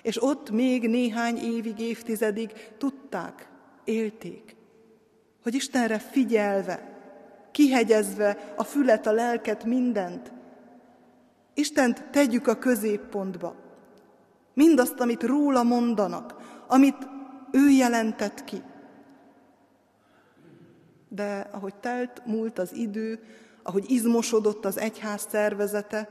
És 0.01 0.23
ott 0.23 0.51
még 0.51 0.87
néhány 0.87 1.37
évig, 1.37 1.79
évtizedig 1.79 2.51
tudták, 2.77 3.49
élték, 3.83 4.55
hogy 5.43 5.53
Istenre 5.53 5.99
figyelve, 5.99 6.91
kihegyezve 7.51 8.53
a 8.55 8.63
fület, 8.63 9.07
a 9.07 9.11
lelket, 9.11 9.63
mindent, 9.63 10.31
Istent 11.53 12.09
tegyük 12.11 12.47
a 12.47 12.57
középpontba. 12.57 13.55
Mindazt, 14.53 14.99
amit 14.99 15.23
róla 15.23 15.63
mondanak, 15.63 16.35
amit 16.67 17.07
ő 17.51 17.69
jelentett 17.69 18.43
ki. 18.43 18.61
De 21.07 21.47
ahogy 21.51 21.75
telt 21.75 22.21
múlt 22.25 22.59
az 22.59 22.73
idő, 22.73 23.19
ahogy 23.63 23.91
izmosodott 23.91 24.65
az 24.65 24.77
egyház 24.77 25.25
szervezete, 25.29 26.09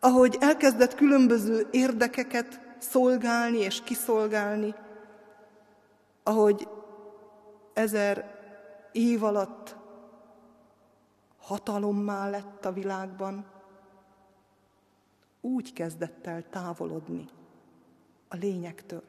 ahogy 0.00 0.36
elkezdett 0.40 0.94
különböző 0.94 1.68
érdekeket 1.70 2.60
szolgálni 2.78 3.58
és 3.58 3.82
kiszolgálni, 3.82 4.74
ahogy 6.22 6.68
ezer 7.72 8.34
év 8.92 9.24
alatt 9.24 9.76
hatalommá 11.38 12.30
lett 12.30 12.64
a 12.64 12.72
világban, 12.72 13.46
úgy 15.40 15.72
kezdett 15.72 16.26
el 16.26 16.44
távolodni 16.50 17.28
a 18.28 18.36
lényektől, 18.36 19.02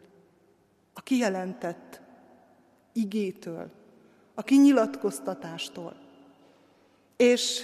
a 0.93 1.01
kijelentett 1.01 2.01
igétől, 2.93 3.71
a 4.33 4.43
kinyilatkoztatástól, 4.43 6.06
és 7.17 7.61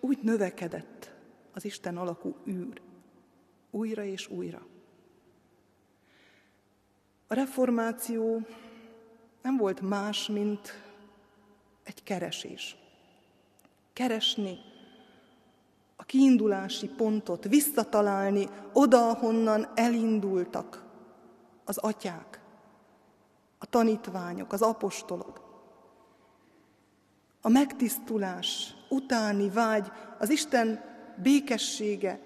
úgy 0.00 0.18
növekedett 0.22 1.12
az 1.52 1.64
Isten 1.64 1.96
alakú 1.96 2.36
űr, 2.46 2.80
újra 3.70 4.04
és 4.04 4.28
újra. 4.28 4.66
A 7.26 7.34
reformáció 7.34 8.46
nem 9.42 9.56
volt 9.56 9.80
más, 9.80 10.28
mint 10.28 10.82
egy 11.82 12.02
keresés. 12.02 12.76
Keresni 13.92 14.58
a 15.96 16.02
kiindulási 16.02 16.88
pontot, 16.88 17.44
visszatalálni 17.44 18.48
oda, 18.72 19.08
ahonnan 19.08 19.68
elindultak 19.74 20.84
az 21.64 21.78
atyák, 21.78 22.40
a 23.58 23.66
tanítványok, 23.66 24.52
az 24.52 24.62
apostolok. 24.62 25.40
A 27.40 27.48
megtisztulás 27.48 28.74
utáni 28.88 29.50
vágy, 29.50 29.90
az 30.18 30.30
Isten 30.30 30.84
békessége, 31.16 32.20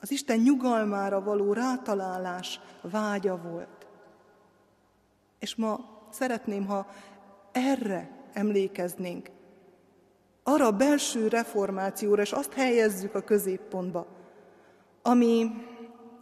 az 0.00 0.10
Isten 0.10 0.38
nyugalmára 0.38 1.22
való 1.22 1.52
rátalálás 1.52 2.60
vágya 2.80 3.36
volt. 3.36 3.86
És 5.38 5.54
ma 5.54 5.80
szeretném, 6.10 6.66
ha 6.66 6.86
erre 7.52 8.10
emlékeznénk, 8.32 9.30
arra 10.42 10.66
a 10.66 10.76
belső 10.76 11.28
reformációra, 11.28 12.22
és 12.22 12.32
azt 12.32 12.52
helyezzük 12.52 13.14
a 13.14 13.22
középpontba, 13.22 14.06
ami 15.02 15.50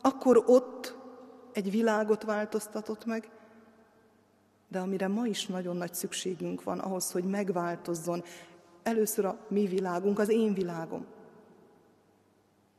akkor 0.01 0.43
ott 0.47 0.97
egy 1.53 1.71
világot 1.71 2.23
változtatott 2.23 3.05
meg, 3.05 3.31
de 4.69 4.79
amire 4.79 5.09
ma 5.09 5.27
is 5.27 5.47
nagyon 5.47 5.77
nagy 5.77 5.95
szükségünk 5.95 6.63
van 6.63 6.79
ahhoz, 6.79 7.11
hogy 7.11 7.25
megváltozzon 7.25 8.25
először 8.89 9.25
a 9.25 9.39
mi 9.49 9.67
világunk, 9.67 10.19
az 10.19 10.29
én 10.29 10.55
világom, 10.55 11.07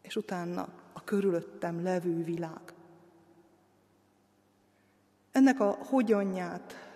és 0.02 0.16
utána 0.16 0.68
a 0.94 1.04
körülöttem 1.04 1.84
levő 1.84 2.24
világ. 2.24 2.74
Ennek 5.32 5.60
a 5.60 5.78
hogyanját 5.90 6.90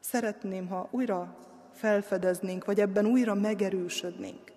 szeretném, 0.00 0.66
ha 0.66 0.88
újra 0.90 1.36
felfedeznénk, 1.72 2.64
vagy 2.64 2.80
ebben 2.80 3.06
újra 3.06 3.34
megerősödnénk. 3.34 4.52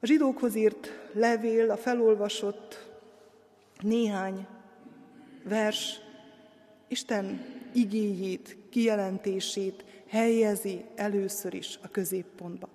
A 0.00 0.06
zsidókhoz 0.06 0.54
írt 0.54 0.90
levél, 1.12 1.70
a 1.70 1.76
felolvasott 1.76 2.90
néhány 3.80 4.46
vers 5.44 6.00
Isten 6.88 7.44
igéjét, 7.72 8.56
kijelentését 8.70 9.84
helyezi 10.12 10.84
először 10.94 11.54
is 11.54 11.78
a 11.82 11.88
középpontba. 11.88 12.68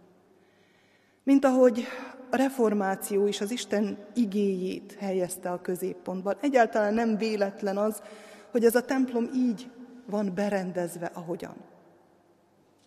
Mint 1.24 1.46
ahogy 1.46 1.84
a 2.30 2.36
reformáció 2.36 3.28
is 3.28 3.42
az 3.42 3.52
Isten 3.52 3.98
igéjét 4.14 4.96
helyezte 5.00 5.52
a 5.52 5.62
középpontban. 5.62 6.38
Egyáltalán 6.42 6.94
nem 6.94 7.18
véletlen 7.18 7.78
az, 7.78 8.02
hogy 8.52 8.66
ez 8.66 8.76
a 8.76 8.86
templom 8.86 9.30
így 9.34 9.70
van 10.06 10.32
berendezve, 10.36 11.12
ahogyan. 11.14 11.56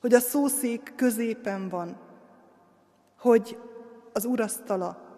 Hogy 0.01 0.15
a 0.15 0.21
szószék 0.21 0.93
középen 0.97 1.69
van, 1.69 2.01
hogy 3.19 3.59
az 4.13 4.25
urasztala 4.25 5.09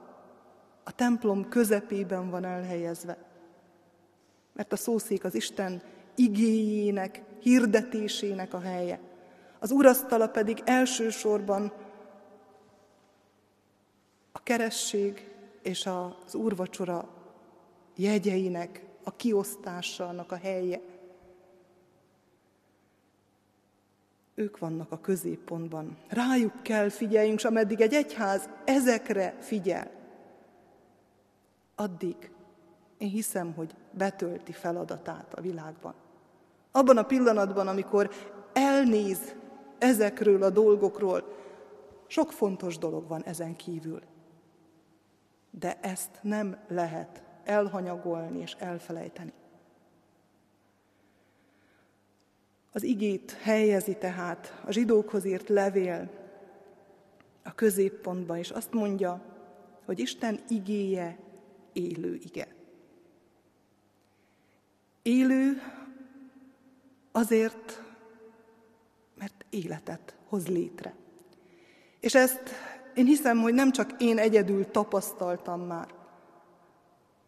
a 0.85 0.93
templom 0.93 1.49
közepében 1.49 2.31
van 2.31 2.45
elhelyezve. 2.45 3.17
Mert 4.53 4.73
a 4.73 4.77
szószék 4.77 5.25
az 5.25 5.35
Isten 5.35 5.83
igéjének, 6.15 7.23
hirdetésének 7.41 8.55
a 8.55 8.61
helye. 8.61 9.11
Az 9.63 9.71
urasztala 9.71 10.29
pedig 10.29 10.63
elsősorban 10.65 11.73
a 14.33 14.43
keresség 14.43 15.31
és 15.63 15.87
az 15.87 16.35
úrvacsora 16.35 17.09
jegyeinek 17.97 18.85
a 19.05 19.17
kiosztása, 19.17 20.09
annak 20.09 20.33
a 20.33 20.37
helye. 20.37 20.81
Ők 24.35 24.59
vannak 24.59 24.93
a 24.93 25.01
középpontban. 25.01 25.97
Rájuk 26.09 26.63
kell 26.63 26.89
figyeljünk, 26.89 27.39
és 27.39 27.45
ameddig 27.45 27.81
egy 27.81 27.95
egyház 27.95 28.49
ezekre 28.65 29.37
figyel, 29.41 29.91
addig 31.75 32.31
én 32.99 33.09
hiszem, 33.09 33.53
hogy 33.53 33.75
betölti 33.91 34.53
feladatát 34.53 35.35
a 35.35 35.41
világban. 35.41 35.95
Abban 36.71 36.97
a 36.97 37.03
pillanatban, 37.03 37.69
amikor 37.69 38.11
elnéz 38.53 39.35
ezekről 39.83 40.43
a 40.43 40.51
dolgokról, 40.51 41.37
sok 42.07 42.33
fontos 42.33 42.79
dolog 42.79 43.09
van 43.09 43.23
ezen 43.23 43.57
kívül. 43.57 44.01
De 45.51 45.79
ezt 45.81 46.19
nem 46.23 46.59
lehet 46.69 47.23
elhanyagolni 47.45 48.41
és 48.41 48.53
elfelejteni. 48.59 49.33
Az 52.73 52.83
igét 52.83 53.31
helyezi 53.31 53.97
tehát 53.97 54.63
a 54.67 54.73
zsidókhoz 54.73 55.25
írt 55.25 55.49
levél 55.49 56.11
a 57.43 57.55
középpontba, 57.55 58.39
és 58.39 58.51
azt 58.51 58.73
mondja, 58.73 59.23
hogy 59.85 59.99
Isten 59.99 60.41
igéje 60.49 61.19
élő 61.73 62.15
ige. 62.15 62.55
Élő 65.03 65.63
azért, 67.13 67.92
életet 69.53 70.15
hoz 70.29 70.49
létre. 70.49 70.95
És 72.01 72.15
ezt 72.15 72.41
én 72.95 73.05
hiszem, 73.05 73.39
hogy 73.39 73.55
nem 73.55 73.73
csak 73.73 73.95
én 73.99 74.19
egyedül 74.19 74.71
tapasztaltam 74.71 75.61
már, 75.61 75.89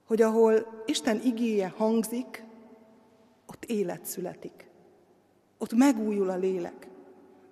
hogy 0.06 0.22
ahol 0.22 0.82
Isten 0.86 1.20
igéje 1.24 1.72
hangzik, 1.76 2.44
ott 3.46 3.64
élet 3.64 4.04
születik. 4.04 4.66
Ott 5.58 5.72
megújul 5.72 6.30
a 6.30 6.36
lélek. 6.36 6.88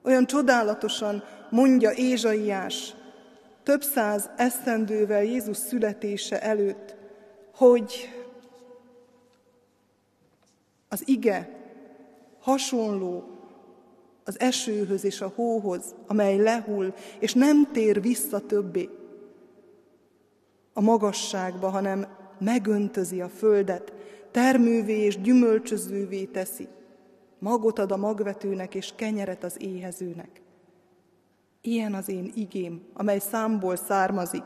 Olyan 0.02 0.26
csodálatosan 0.26 1.22
mondja 1.50 1.92
Ézsaiás 1.92 2.94
több 3.62 3.82
száz 3.82 4.30
esztendővel 4.36 5.22
Jézus 5.22 5.56
születése 5.56 6.42
előtt, 6.42 6.96
hogy 7.54 8.08
az 10.88 11.08
ige 11.08 11.60
hasonló 12.40 13.31
az 14.24 14.40
esőhöz 14.40 15.04
és 15.04 15.20
a 15.20 15.32
hóhoz, 15.34 15.94
amely 16.06 16.36
lehull, 16.36 16.94
és 17.18 17.34
nem 17.34 17.72
tér 17.72 18.00
vissza 18.00 18.40
többé 18.40 18.88
a 20.72 20.80
magasságba, 20.80 21.68
hanem 21.68 22.06
megöntözi 22.38 23.20
a 23.20 23.28
földet, 23.28 23.92
termővé 24.30 24.98
és 24.98 25.20
gyümölcsözővé 25.20 26.24
teszi, 26.24 26.68
magot 27.38 27.78
ad 27.78 27.92
a 27.92 27.96
magvetőnek 27.96 28.74
és 28.74 28.92
kenyeret 28.96 29.44
az 29.44 29.62
éhezőnek. 29.62 30.40
Ilyen 31.60 31.94
az 31.94 32.08
én 32.08 32.32
igém, 32.34 32.82
amely 32.94 33.18
számból 33.18 33.76
származik, 33.76 34.44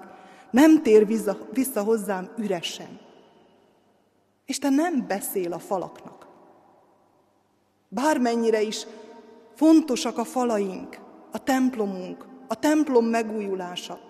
nem 0.50 0.82
tér 0.82 1.06
vissza, 1.06 1.38
vissza 1.52 1.82
hozzám 1.82 2.30
üresen. 2.38 3.00
Isten 4.46 4.72
nem 4.72 5.06
beszél 5.06 5.52
a 5.52 5.58
falaknak. 5.58 6.26
Bármennyire 7.88 8.62
is 8.62 8.86
fontosak 9.56 10.18
a 10.18 10.24
falaink, 10.24 11.00
a 11.32 11.42
templomunk, 11.42 12.26
a 12.46 12.54
templom 12.54 13.04
megújulása, 13.04 14.00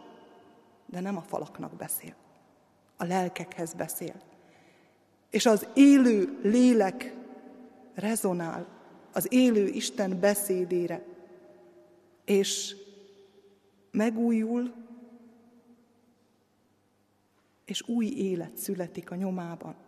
de 0.86 1.00
nem 1.00 1.16
a 1.16 1.22
falaknak 1.22 1.76
beszél, 1.76 2.14
a 2.96 3.04
lelkekhez 3.04 3.72
beszél. 3.72 4.14
És 5.30 5.46
az 5.46 5.68
élő 5.74 6.38
lélek 6.42 7.14
rezonál 7.94 8.66
az 9.12 9.32
élő 9.32 9.66
Isten 9.66 10.20
beszédére, 10.20 11.04
és 12.24 12.76
megújul, 13.90 14.74
és 17.64 17.88
új 17.88 18.06
élet 18.06 18.56
születik 18.56 19.10
a 19.10 19.14
nyomában. 19.14 19.85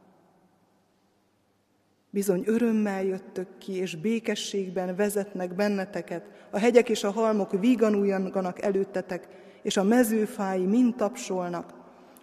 Bizony 2.11 2.43
örömmel 2.47 3.05
jöttök 3.05 3.59
ki, 3.59 3.73
és 3.73 3.97
békességben 3.97 4.97
vezetnek 4.97 5.55
benneteket, 5.55 6.25
a 6.51 6.59
hegyek 6.59 6.89
és 6.89 7.05
a 7.05 7.11
halmok 7.11 7.61
vígan 7.61 8.33
előttetek, 8.59 9.29
és 9.63 9.77
a 9.77 9.83
mezőfái 9.83 10.65
mind 10.65 10.95
tapsolnak. 10.95 11.75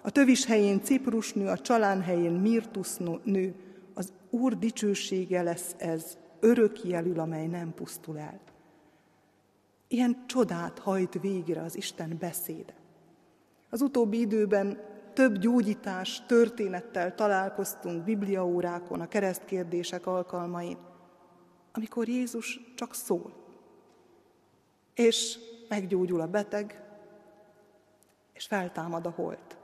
A 0.01 0.09
tövis 0.09 0.45
helyén 0.45 0.81
ciprusnő, 0.81 1.47
a 1.47 1.57
csalán 1.57 2.01
helyén 2.01 2.33
mirtusz 2.33 2.97
nő, 3.23 3.55
az 3.93 4.13
Úr 4.29 4.57
dicsősége 4.57 5.41
lesz 5.41 5.75
ez, 5.77 6.17
örök 6.39 6.83
jelül, 6.83 7.19
amely 7.19 7.47
nem 7.47 7.73
pusztul 7.73 8.19
el. 8.19 8.39
Ilyen 9.87 10.23
csodát 10.25 10.79
hajt 10.79 11.21
végre 11.21 11.61
az 11.61 11.77
Isten 11.77 12.17
beszéde. 12.19 12.73
Az 13.69 13.81
utóbbi 13.81 14.19
időben 14.19 14.79
több 15.15 15.37
gyógyítás 15.37 16.23
történettel 16.25 17.15
találkoztunk 17.15 18.03
bibliaórákon, 18.03 19.01
a 19.01 19.07
keresztkérdések 19.07 20.05
alkalmain, 20.05 20.77
amikor 21.73 22.07
Jézus 22.07 22.59
csak 22.75 22.93
szól, 22.93 23.33
és 24.93 25.37
meggyógyul 25.69 26.21
a 26.21 26.27
beteg, 26.27 26.83
és 28.33 28.45
feltámad 28.45 29.05
a 29.05 29.09
holt. 29.09 29.57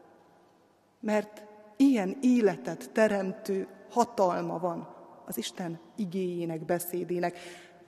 Mert 0.99 1.45
ilyen 1.75 2.17
életet 2.21 2.91
teremtő 2.91 3.67
hatalma 3.89 4.59
van 4.59 4.95
az 5.25 5.37
Isten 5.37 5.79
igéjének, 5.95 6.65
beszédének, 6.65 7.37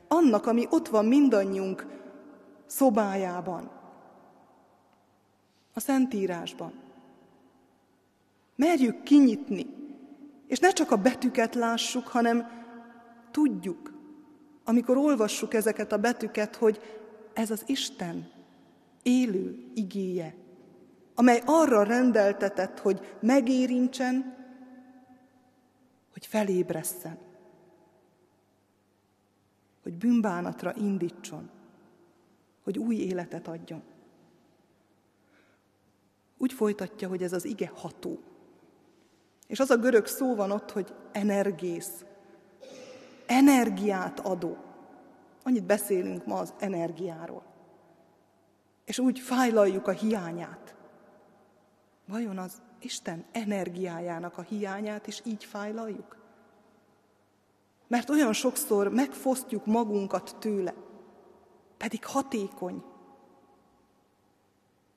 annak, 0.07 0.45
ami 0.45 0.67
ott 0.69 0.87
van 0.87 1.05
mindannyiunk 1.05 1.87
szobájában, 2.65 3.71
a 5.73 5.79
Szentírásban. 5.79 6.73
Merjük 8.55 9.03
kinyitni, 9.03 9.65
és 10.47 10.59
ne 10.59 10.69
csak 10.69 10.91
a 10.91 10.97
betűket 10.97 11.55
lássuk, 11.55 12.07
hanem 12.07 12.47
tudjuk, 13.31 13.93
amikor 14.63 14.97
olvassuk 14.97 15.53
ezeket 15.53 15.91
a 15.91 15.97
betűket, 15.97 16.55
hogy 16.55 16.79
ez 17.33 17.51
az 17.51 17.63
Isten 17.65 18.31
élő 19.03 19.71
igéje, 19.73 20.35
amely 21.15 21.41
arra 21.45 21.83
rendeltetett, 21.83 22.79
hogy 22.79 23.17
megérintsen, 23.19 24.35
hogy 26.13 26.25
felébresszen, 26.25 27.17
hogy 29.83 29.93
bűnbánatra 29.93 30.73
indítson, 30.75 31.49
hogy 32.63 32.77
új 32.77 32.95
életet 32.95 33.47
adjon. 33.47 33.83
Úgy 36.37 36.53
folytatja, 36.53 37.07
hogy 37.07 37.23
ez 37.23 37.33
az 37.33 37.45
ige 37.45 37.71
ható. 37.75 38.19
És 39.47 39.59
az 39.59 39.69
a 39.69 39.77
görög 39.77 40.05
szó 40.05 40.35
van 40.35 40.51
ott, 40.51 40.71
hogy 40.71 40.93
energiész, 41.11 42.05
energiát 43.25 44.19
adó. 44.19 44.57
Annyit 45.43 45.65
beszélünk 45.65 46.25
ma 46.25 46.37
az 46.37 46.53
energiáról. 46.59 47.43
És 48.85 48.99
úgy 48.99 49.19
fájlaljuk 49.19 49.87
a 49.87 49.91
hiányát. 49.91 50.75
Vajon 52.07 52.37
az 52.37 52.61
Isten 52.79 53.25
energiájának 53.31 54.37
a 54.37 54.41
hiányát 54.41 55.07
is 55.07 55.21
így 55.25 55.43
fájlaljuk? 55.43 56.17
Mert 57.87 58.09
olyan 58.09 58.33
sokszor 58.33 58.89
megfosztjuk 58.89 59.65
magunkat 59.65 60.35
tőle, 60.39 60.73
pedig 61.77 62.05
hatékony, 62.05 62.83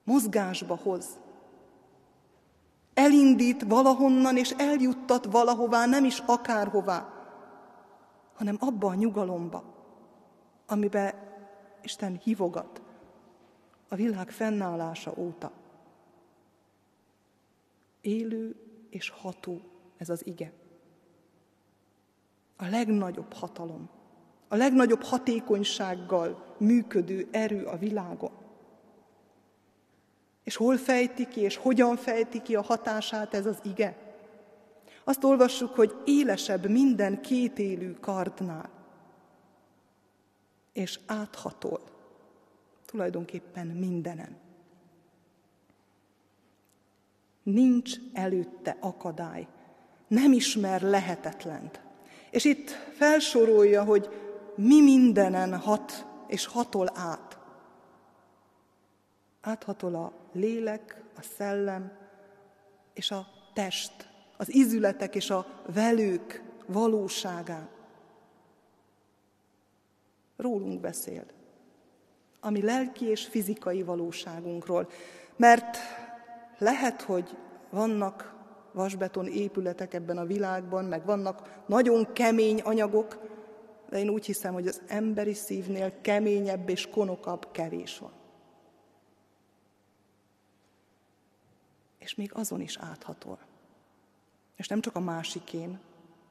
mozgásba 0.05 0.77
hoz. 0.77 1.07
Elindít 2.97 3.63
valahonnan, 3.63 4.37
és 4.37 4.51
eljuttat 4.51 5.25
valahová, 5.25 5.87
nem 5.87 6.05
is 6.05 6.23
akárhová, 6.27 7.09
hanem 8.35 8.57
abba 8.61 8.87
a 8.87 8.95
nyugalomba, 8.95 9.65
amibe 10.67 11.15
Isten 11.83 12.21
hívogat 12.23 12.83
a 13.89 13.95
világ 13.95 14.31
fennállása 14.31 15.13
óta. 15.17 15.53
Élő 18.01 18.57
és 18.91 19.09
ható 19.09 19.61
ez 19.97 20.09
az 20.09 20.27
ige. 20.27 20.53
A 22.57 22.67
legnagyobb 22.67 23.33
hatalom, 23.33 23.89
a 24.49 24.57
legnagyobb 24.57 25.03
hatékonysággal 25.03 26.55
működő 26.59 27.29
erő 27.31 27.65
a 27.65 27.77
világon. 27.77 28.46
És 30.47 30.57
hol 30.57 30.77
fejti 30.77 31.29
ki, 31.29 31.41
és 31.41 31.57
hogyan 31.57 31.97
fejti 31.97 32.43
ki 32.43 32.55
a 32.55 32.63
hatását 32.63 33.35
ez 33.35 33.47
az 33.47 33.59
ige? 33.63 33.97
Azt 35.05 35.25
olvassuk, 35.25 35.75
hogy 35.75 35.95
élesebb 36.05 36.69
minden 36.69 37.21
kétélű 37.21 37.93
kardnál, 37.93 38.71
és 40.73 40.99
áthatol 41.07 41.81
tulajdonképpen 42.85 43.67
mindenen. 43.67 44.37
Nincs 47.43 47.95
előtte 48.13 48.77
akadály, 48.81 49.47
nem 50.09 50.33
ismer 50.33 50.83
lehetetlent. 50.83 51.81
És 52.31 52.45
itt 52.45 52.71
felsorolja, 52.71 53.85
hogy 53.85 54.09
mi 54.55 54.81
mindenen 54.81 55.59
hat 55.59 56.07
és 56.27 56.47
hatol 56.47 56.91
át. 56.95 57.26
Áthatol 59.47 59.95
a 59.95 60.13
lélek, 60.33 61.03
a 61.17 61.23
szellem 61.37 61.93
és 62.95 63.11
a 63.11 63.27
test, 63.55 64.09
az 64.37 64.55
izületek 64.55 65.15
és 65.15 65.31
a 65.31 65.47
velők 65.75 66.43
valóságán. 66.67 67.69
Rólunk 70.37 70.81
beszél, 70.81 71.25
ami 72.41 72.63
lelki 72.63 73.07
és 73.07 73.27
fizikai 73.27 73.83
valóságunkról. 73.83 74.89
Mert 75.37 75.77
lehet, 76.59 77.03
hogy 77.03 77.37
vannak 77.71 78.35
vasbeton 78.73 79.27
épületek 79.27 79.95
ebben 79.95 80.19
a 80.19 80.25
világban, 80.25 80.85
meg 80.85 81.05
vannak 81.05 81.63
nagyon 81.67 82.13
kemény 82.13 82.61
anyagok, 82.61 83.19
de 83.89 83.99
én 83.99 84.09
úgy 84.09 84.27
hiszem, 84.27 84.53
hogy 84.53 84.67
az 84.67 84.83
emberi 84.87 85.35
szívnél 85.35 86.01
keményebb 86.01 86.69
és 86.69 86.89
konokabb 86.89 87.49
kevés 87.53 87.99
van. 87.99 88.16
És 92.07 92.15
még 92.15 92.31
azon 92.35 92.61
is 92.61 92.77
áthatol. 92.77 93.39
És 94.57 94.69
nem 94.69 94.81
csak 94.81 94.97
a 94.97 95.01
másikén, 95.01 95.79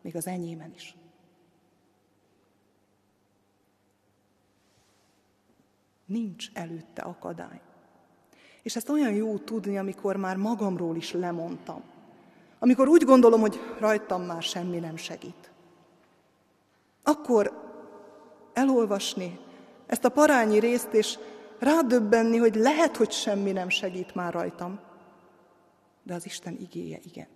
még 0.02 0.16
az 0.16 0.28
enyémen 0.28 0.74
is. 0.76 0.96
Nincs 6.06 6.50
előtte 6.54 7.02
akadály. 7.02 7.62
És 8.62 8.76
ezt 8.76 8.90
olyan 8.90 9.14
jó 9.14 9.38
tudni, 9.38 9.78
amikor 9.78 10.16
már 10.16 10.38
magamról 10.38 10.96
is 10.96 11.12
lemondtam. 11.12 11.84
Amikor 12.60 12.88
úgy 12.88 13.04
gondolom, 13.04 13.40
hogy 13.40 13.60
rajtam 13.80 14.22
már 14.24 14.44
semmi 14.44 14.80
nem 14.80 14.96
segít. 14.96 15.52
Akkor 17.04 17.72
elolvasni 18.54 19.40
ezt 19.86 20.06
a 20.06 20.10
parányi 20.10 20.60
részt, 20.60 20.94
és 20.94 21.18
rádöbbenni, 21.60 22.38
hogy 22.38 22.56
lehet, 22.56 22.98
hogy 22.98 23.12
semmi 23.12 23.52
nem 23.52 23.70
segít 23.70 24.16
már 24.16 24.34
rajtam, 24.34 24.80
de 26.06 26.14
az 26.14 26.26
Isten 26.26 26.58
igéje 26.60 27.00
igen. 27.04 27.28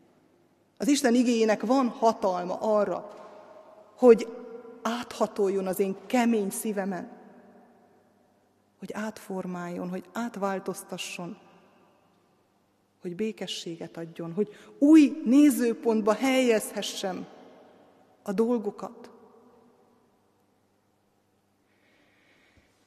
Az 0.78 0.88
Isten 0.88 1.16
igényének 1.16 1.66
van 1.66 1.88
hatalma 1.88 2.56
arra, 2.56 3.10
hogy 3.96 4.28
áthatoljon 4.82 5.68
az 5.68 5.80
én 5.80 5.96
kemény 6.06 6.50
szívemen, 6.50 7.18
hogy 8.80 8.94
átformáljon, 8.94 9.90
hogy 9.90 10.04
átváltoztasson, 10.14 11.38
hogy 13.02 13.16
békességet 13.16 13.98
adjon, 13.98 14.34
hogy 14.34 14.50
új 14.78 15.22
nézőpontba 15.26 16.14
helyezhessem 16.14 17.28
a 18.24 18.34
dolgokat. 18.34 19.10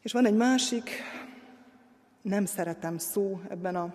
És 0.02 0.12
van 0.12 0.26
egy 0.26 0.36
másik, 0.36 0.90
nem 2.22 2.44
szeretem 2.44 2.98
szó 2.98 3.40
ebben 3.48 3.76
a, 3.76 3.94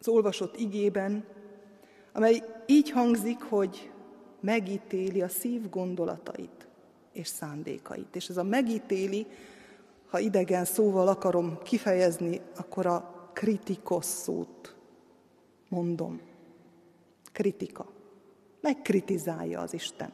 az 0.00 0.08
olvasott 0.08 0.56
igében, 0.56 1.24
amely 2.12 2.42
így 2.66 2.90
hangzik, 2.90 3.42
hogy 3.42 3.90
megítéli 4.40 5.22
a 5.22 5.28
szív 5.28 5.70
gondolatait 5.70 6.68
és 7.12 7.26
szándékait. 7.26 8.16
És 8.16 8.28
ez 8.28 8.36
a 8.36 8.42
megítéli, 8.42 9.26
ha 10.10 10.18
idegen 10.18 10.64
szóval 10.64 11.08
akarom 11.08 11.58
kifejezni, 11.62 12.40
akkor 12.56 12.86
a 12.86 13.30
kritikos 13.32 14.04
szót 14.04 14.76
mondom. 15.68 16.20
Kritika. 17.32 17.86
Megkritizálja 18.60 19.60
az 19.60 19.74
Isten. 19.74 20.12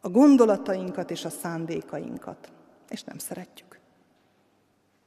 A 0.00 0.08
gondolatainkat 0.08 1.10
és 1.10 1.24
a 1.24 1.30
szándékainkat. 1.30 2.52
És 2.88 3.02
nem 3.02 3.18
szeretjük. 3.18 3.80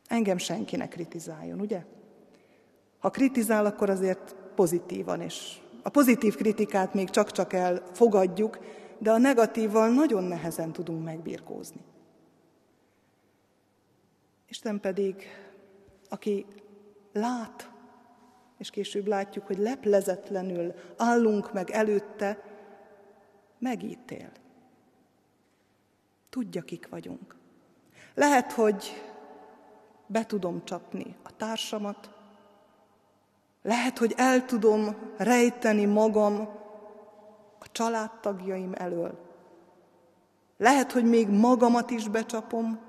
Engem 0.08 0.38
senkinek 0.38 0.89
kritizáljon, 0.89 1.60
ugye? 1.60 1.86
Ha 3.06 3.12
kritizál, 3.12 3.65
akkor 3.65 3.89
azért 3.89 4.36
pozitívan, 4.56 5.22
és 5.22 5.58
a 5.84 5.89
pozitív 5.89 6.36
kritikát 6.36 6.94
még 6.94 7.10
csak-csak 7.10 7.54
elfogadjuk, 7.54 8.60
de 8.98 9.12
a 9.12 9.18
negatívval 9.18 9.89
nagyon 9.89 10.24
nehezen 10.24 10.72
tudunk 10.72 11.04
megbirkózni. 11.04 11.82
Isten 14.48 14.80
pedig, 14.80 15.24
aki 16.10 16.46
lát, 17.13 17.72
és 18.58 18.70
később 18.70 19.08
látjuk, 19.08 19.45
hogy 19.45 19.58
leplezetlenül 19.58 20.74
állunk 20.97 21.53
meg 21.53 21.70
előtte, 21.70 22.43
megítél. 23.60 24.32
Tudja, 26.30 26.62
kik 26.62 26.89
vagyunk. 26.89 27.36
Lehet, 28.14 28.51
hogy 28.51 29.03
be 30.08 30.26
tudom 30.26 30.64
csapni 30.64 31.16
a 31.24 31.36
társamat, 31.36 32.14
lehet, 33.66 33.97
hogy 33.97 34.13
el 34.18 34.45
tudom 34.45 34.95
rejteni 35.18 35.86
magam 35.86 36.36
a 37.59 37.72
családtagjaim 37.72 38.72
elől. 38.74 39.20
Lehet, 40.57 40.91
hogy 40.91 41.05
még 41.05 41.30
magamat 41.30 41.89
is 41.89 42.07
becsapom 42.07 42.80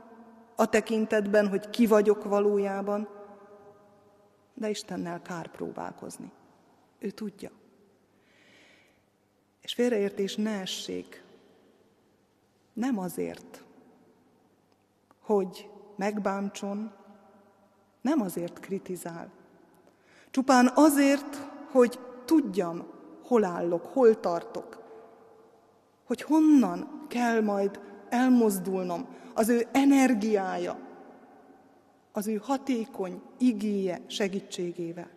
a 0.56 0.66
tekintetben, 0.68 1.48
hogy 1.48 1.70
ki 1.70 1.86
vagyok 1.86 2.24
valójában, 2.24 3.08
de 4.54 4.68
Istennel 4.70 5.22
kár 5.22 5.48
próbálkozni. 5.48 6.32
Ő 6.98 7.10
tudja. 7.10 7.50
És 9.62 9.74
félreértés 9.74 10.36
ne 10.36 10.60
essék. 10.60 11.24
Nem 12.72 12.98
azért, 12.98 13.64
hogy 15.20 15.70
megbántson, 15.96 16.92
nem 18.00 18.20
azért 18.20 18.60
kritizál, 18.60 19.30
Csupán 20.36 20.70
azért, 20.74 21.36
hogy 21.70 22.00
tudjam, 22.24 22.86
hol 23.22 23.44
állok, 23.44 23.84
hol 23.86 24.20
tartok. 24.20 24.82
Hogy 26.04 26.22
honnan 26.22 27.06
kell 27.08 27.40
majd 27.40 27.80
elmozdulnom. 28.08 29.08
Az 29.34 29.48
ő 29.48 29.68
energiája, 29.72 30.78
az 32.12 32.26
ő 32.26 32.36
hatékony 32.36 33.22
igéje 33.38 34.00
segítségével. 34.06 35.10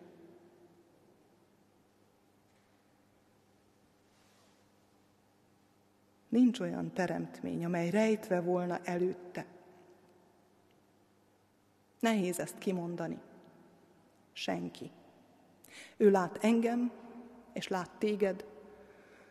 Nincs 6.29 6.59
olyan 6.59 6.93
teremtmény, 6.93 7.65
amely 7.65 7.89
rejtve 7.89 8.41
volna 8.41 8.79
előtte. 8.83 9.45
Nehéz 11.99 12.39
ezt 12.39 12.57
kimondani. 12.57 13.19
Senki. 14.33 14.91
Ő 15.97 16.09
lát 16.11 16.37
engem, 16.41 16.91
és 17.53 17.67
lát 17.67 17.91
téged. 17.97 18.45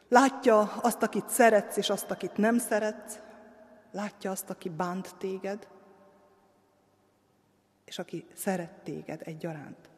Látja 0.09 0.61
azt, 0.61 1.03
akit 1.03 1.28
szeretsz, 1.28 1.76
és 1.76 1.91
azt, 1.91 2.11
akit 2.11 2.36
nem 2.36 2.59
szeretsz. 2.59 3.18
Látja 3.91 4.30
azt, 4.30 4.51
aki 4.51 4.68
bánt 4.68 5.14
téged, 5.18 5.68
és 7.84 7.99
aki 7.99 8.26
szeret 8.34 8.72
téged 8.82 9.20
egyaránt. 9.24 9.89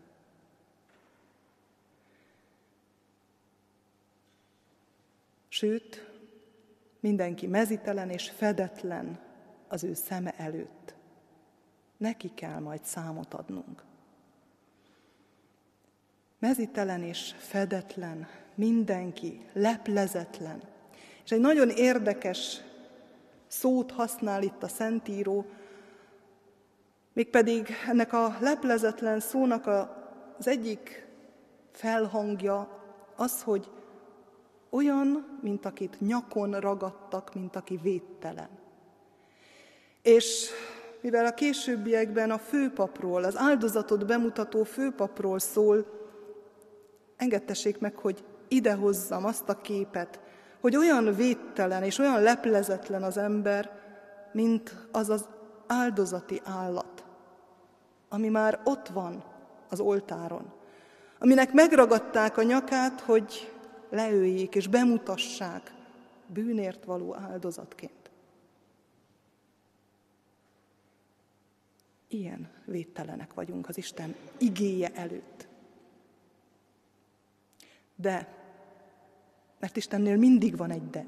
Sőt, 5.49 6.11
mindenki 7.01 7.47
mezitelen 7.47 8.11
és 8.11 8.30
fedetlen 8.30 9.20
az 9.68 9.84
ő 9.84 9.95
szeme 9.95 10.34
előtt. 10.36 10.95
Neki 11.97 12.34
kell 12.34 12.59
majd 12.59 12.84
számot 12.84 13.34
adnunk. 13.34 13.89
Mezitelen 16.41 17.03
és 17.03 17.34
fedetlen, 17.38 18.28
mindenki, 18.55 19.41
leplezetlen. 19.53 20.62
És 21.24 21.30
egy 21.30 21.41
nagyon 21.41 21.68
érdekes 21.68 22.61
szót 23.47 23.91
használ 23.91 24.43
itt 24.43 24.62
a 24.62 24.68
Szentíró, 24.68 25.47
mégpedig 27.12 27.68
ennek 27.88 28.12
a 28.12 28.36
leplezetlen 28.41 29.20
szónak 29.20 29.66
az 30.38 30.47
egyik 30.47 31.07
felhangja 31.72 32.82
az, 33.16 33.43
hogy 33.43 33.70
olyan, 34.70 35.38
mint 35.43 35.64
akit 35.64 36.01
nyakon 36.01 36.61
ragadtak, 36.61 37.34
mint 37.34 37.57
aki 37.57 37.78
védtelen. 37.82 38.49
És 40.03 40.49
mivel 41.01 41.26
a 41.26 41.34
későbbiekben 41.34 42.30
a 42.30 42.38
főpapról, 42.38 43.24
az 43.24 43.36
áldozatot 43.36 44.07
bemutató 44.07 44.62
főpapról 44.62 45.38
szól, 45.38 46.00
engedtessék 47.21 47.79
meg, 47.79 47.97
hogy 47.97 48.25
idehozzam 48.49 49.25
azt 49.25 49.49
a 49.49 49.61
képet, 49.61 50.21
hogy 50.61 50.77
olyan 50.77 51.14
védtelen 51.14 51.83
és 51.83 51.99
olyan 51.99 52.23
leplezetlen 52.23 53.03
az 53.03 53.16
ember, 53.16 53.71
mint 54.33 54.89
az 54.93 55.09
az 55.09 55.29
áldozati 55.66 56.41
állat, 56.45 57.05
ami 58.09 58.29
már 58.29 58.61
ott 58.64 58.89
van 58.89 59.25
az 59.68 59.81
oltáron, 59.81 60.53
aminek 61.18 61.53
megragadták 61.53 62.37
a 62.37 62.43
nyakát, 62.43 63.01
hogy 63.01 63.53
leöljék 63.91 64.55
és 64.55 64.66
bemutassák 64.66 65.75
bűnért 66.27 66.85
való 66.85 67.16
áldozatként. 67.16 68.11
Ilyen 72.09 72.51
védtelenek 72.64 73.35
vagyunk 73.35 73.68
az 73.68 73.77
Isten 73.77 74.14
igéje 74.39 74.91
előtt. 74.95 75.50
De, 78.01 78.29
mert 79.59 79.77
Istennél 79.77 80.17
mindig 80.17 80.57
van 80.57 80.71
egy 80.71 80.91
de. 80.91 81.07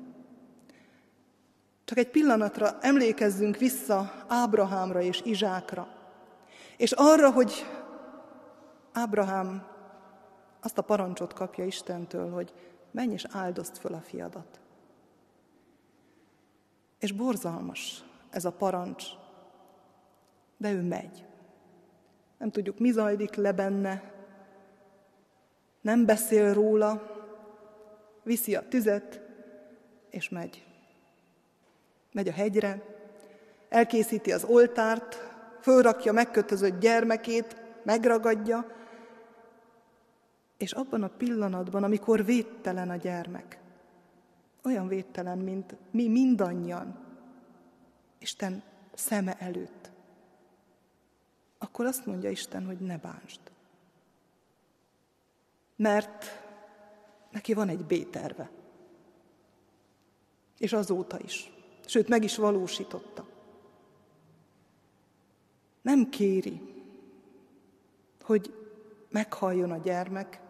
Csak 1.84 1.98
egy 1.98 2.10
pillanatra 2.10 2.78
emlékezzünk 2.80 3.56
vissza 3.56 4.24
Ábrahámra 4.28 5.00
és 5.00 5.20
Izsákra, 5.24 5.88
és 6.76 6.92
arra, 6.92 7.30
hogy 7.30 7.66
Ábrahám 8.92 9.66
azt 10.60 10.78
a 10.78 10.82
parancsot 10.82 11.32
kapja 11.32 11.64
Istentől, 11.64 12.30
hogy 12.30 12.52
menj 12.90 13.12
és 13.12 13.26
áldozd 13.30 13.76
föl 13.76 13.94
a 13.94 14.00
fiadat. 14.00 14.60
És 16.98 17.12
borzalmas 17.12 18.04
ez 18.30 18.44
a 18.44 18.52
parancs, 18.52 19.04
de 20.56 20.72
ő 20.72 20.82
megy. 20.82 21.24
Nem 22.38 22.50
tudjuk, 22.50 22.78
mi 22.78 22.90
zajlik 22.90 23.34
le 23.34 23.52
benne, 23.52 24.12
nem 25.82 26.06
beszél 26.06 26.54
róla, 26.54 27.02
viszi 28.22 28.54
a 28.54 28.68
tüzet, 28.68 29.20
és 30.10 30.28
megy. 30.28 30.66
Megy 32.12 32.28
a 32.28 32.32
hegyre, 32.32 32.82
elkészíti 33.68 34.32
az 34.32 34.44
oltárt, 34.44 35.16
fölrakja 35.60 36.12
megkötözött 36.12 36.80
gyermekét, 36.80 37.56
megragadja, 37.82 38.66
és 40.56 40.72
abban 40.72 41.02
a 41.02 41.08
pillanatban, 41.08 41.84
amikor 41.84 42.24
védtelen 42.24 42.90
a 42.90 42.96
gyermek, 42.96 43.58
olyan 44.64 44.88
védtelen, 44.88 45.38
mint 45.38 45.74
mi 45.90 46.08
mindannyian, 46.08 47.00
Isten 48.18 48.62
szeme 48.94 49.36
előtt, 49.38 49.90
akkor 51.58 51.86
azt 51.86 52.06
mondja 52.06 52.30
Isten, 52.30 52.66
hogy 52.66 52.78
ne 52.78 52.96
bánsd. 52.96 53.40
Mert 55.76 56.24
neki 57.30 57.54
van 57.54 57.68
egy 57.68 57.84
B-terve. 57.84 58.50
És 60.58 60.72
azóta 60.72 61.18
is. 61.20 61.52
Sőt, 61.86 62.08
meg 62.08 62.24
is 62.24 62.36
valósította. 62.36 63.26
Nem 65.82 66.08
kéri, 66.08 66.60
hogy 68.22 68.54
meghalljon 69.08 69.70
a 69.70 69.76
gyermek, 69.76 70.40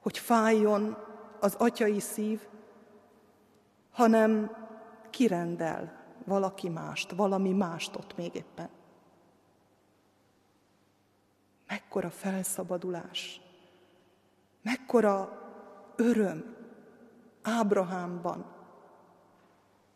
hogy 0.00 0.18
fájjon 0.18 0.96
az 1.40 1.54
atyai 1.54 2.00
szív, 2.00 2.40
hanem 3.90 4.50
kirendel 5.10 6.04
valaki 6.24 6.68
mást, 6.68 7.10
valami 7.10 7.52
mást 7.52 7.96
ott 7.96 8.16
még 8.16 8.34
éppen. 8.34 8.68
Mekkora 11.66 12.10
felszabadulás, 12.10 13.40
mekkora 14.66 15.42
öröm 15.96 16.54
Ábrahámban. 17.42 18.44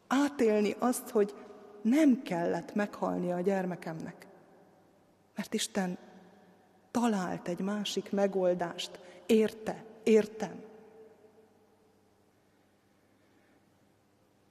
Átélni 0.07 0.75
azt, 0.79 1.09
hogy 1.09 1.35
nem 1.83 2.23
kellett 2.23 2.75
meghalnia 2.75 3.37
a 3.37 3.41
gyermekemnek, 3.41 4.27
mert 5.35 5.55
Isten 5.55 5.99
talált 6.91 7.49
egy 7.49 7.61
másik 7.61 8.13
megoldást, 8.13 8.99
érte, 9.27 9.85
értem. 10.03 10.63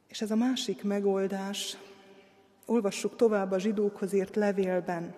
És 0.07 0.21
ez 0.21 0.31
a 0.31 0.35
másik 0.35 0.83
megoldás, 0.83 1.77
olvassuk 2.65 3.15
tovább 3.15 3.51
a 3.51 3.59
zsidókhoz 3.59 4.13
írt 4.13 4.35
levélben, 4.35 5.15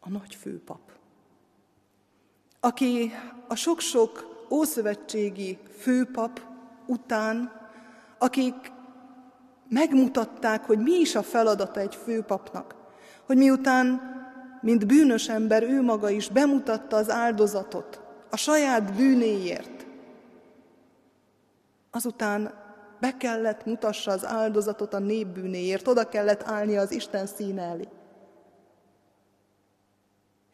a 0.00 0.08
nagy 0.08 0.34
főpap, 0.34 0.97
aki 2.60 3.12
a 3.48 3.54
sok-sok 3.54 4.44
ószövetségi 4.50 5.58
főpap 5.78 6.40
után, 6.86 7.52
akik 8.18 8.54
megmutatták, 9.68 10.64
hogy 10.64 10.78
mi 10.78 10.92
is 10.92 11.14
a 11.14 11.22
feladata 11.22 11.80
egy 11.80 11.94
főpapnak, 11.94 12.74
hogy 13.26 13.36
miután, 13.36 14.00
mint 14.60 14.86
bűnös 14.86 15.28
ember, 15.28 15.62
ő 15.62 15.82
maga 15.82 16.10
is 16.10 16.28
bemutatta 16.28 16.96
az 16.96 17.10
áldozatot, 17.10 18.00
a 18.30 18.36
saját 18.36 18.94
bűnéért. 18.94 19.86
Azután 21.90 22.54
be 23.00 23.16
kellett 23.16 23.66
mutassa 23.66 24.10
az 24.10 24.26
áldozatot 24.26 24.94
a 24.94 24.98
nép 24.98 25.26
bűnéért, 25.26 25.88
oda 25.88 26.08
kellett 26.08 26.42
állni 26.42 26.76
az 26.76 26.92
Isten 26.92 27.26
színe 27.26 27.62
elé. 27.62 27.88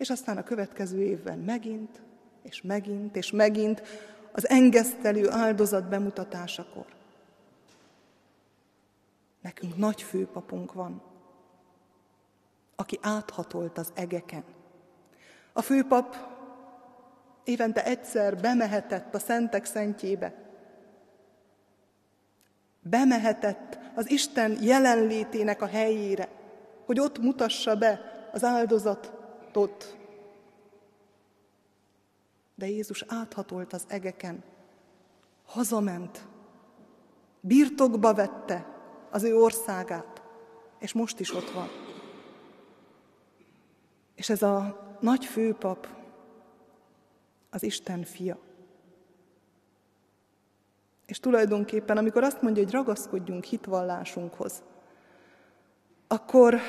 És 0.05 0.11
aztán 0.11 0.37
a 0.37 0.43
következő 0.43 1.03
évben 1.03 1.39
megint, 1.39 2.03
és 2.43 2.63
megint, 2.63 3.17
és 3.17 3.31
megint 3.31 3.83
az 4.33 4.49
engesztelő 4.49 5.31
áldozat 5.31 5.89
bemutatásakor. 5.89 6.85
Nekünk 9.41 9.77
nagy 9.77 10.03
főpapunk 10.03 10.73
van, 10.73 11.03
aki 12.77 12.99
áthatolt 13.03 13.79
az 13.79 13.93
egeken. 13.95 14.45
A 15.53 15.63
főpap 15.63 16.17
évente 17.45 17.85
egyszer 17.85 18.41
bemehetett 18.41 19.15
a 19.15 19.19
szentek 19.19 19.65
szentjébe. 19.65 20.35
Bemehetett 22.81 23.79
az 23.95 24.11
Isten 24.11 24.63
jelenlétének 24.63 25.63
a 25.63 25.67
helyére, 25.67 26.29
hogy 26.85 27.01
ott 27.01 27.19
mutassa 27.19 27.77
be 27.77 28.01
az 28.33 28.43
áldozatot. 29.55 29.97
De 32.55 32.69
Jézus 32.69 33.05
áthatolt 33.09 33.73
az 33.73 33.85
egeken, 33.89 34.43
hazament, 35.45 36.27
birtokba 37.41 38.15
vette 38.15 38.67
az 39.11 39.23
ő 39.23 39.37
országát, 39.37 40.23
és 40.79 40.93
most 40.93 41.21
is 41.21 41.35
ott 41.35 41.51
van. 41.51 41.69
És 44.15 44.29
ez 44.29 44.43
a 44.43 44.83
nagy 45.01 45.25
főpap 45.25 45.89
az 47.51 47.63
Isten 47.63 48.03
fia. 48.03 48.39
És 51.07 51.21
tulajdonképpen, 51.21 51.97
amikor 51.97 52.23
azt 52.23 52.43
mondja, 52.43 52.63
hogy 52.63 52.73
ragaszkodjunk 52.73 53.45
hitvallásunkhoz, 53.45 54.63
akkor 56.07 56.61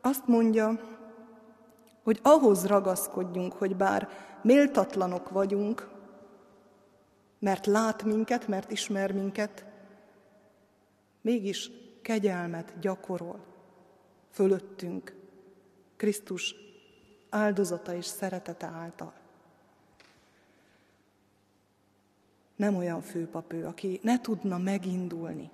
azt 0.00 0.26
mondja, 0.26 0.95
hogy 2.06 2.20
ahhoz 2.22 2.66
ragaszkodjunk, 2.66 3.52
hogy 3.52 3.76
bár 3.76 4.08
méltatlanok 4.42 5.30
vagyunk, 5.30 5.88
mert 7.38 7.66
lát 7.66 8.02
minket, 8.02 8.48
mert 8.48 8.70
ismer 8.70 9.12
minket, 9.12 9.64
mégis 11.20 11.70
kegyelmet 12.02 12.78
gyakorol 12.78 13.44
fölöttünk 14.30 15.16
Krisztus 15.96 16.54
áldozata 17.30 17.94
és 17.94 18.04
szeretete 18.04 18.66
által. 18.66 19.12
Nem 22.56 22.76
olyan 22.76 23.00
főpap 23.00 23.52
aki 23.52 24.00
ne 24.02 24.20
tudna 24.20 24.58
megindulni, 24.58 25.50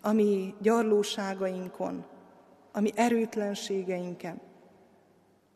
ami 0.00 0.54
gyarlóságainkon, 0.60 2.04
ami 2.72 2.90
erőtlenségeinken, 2.94 4.48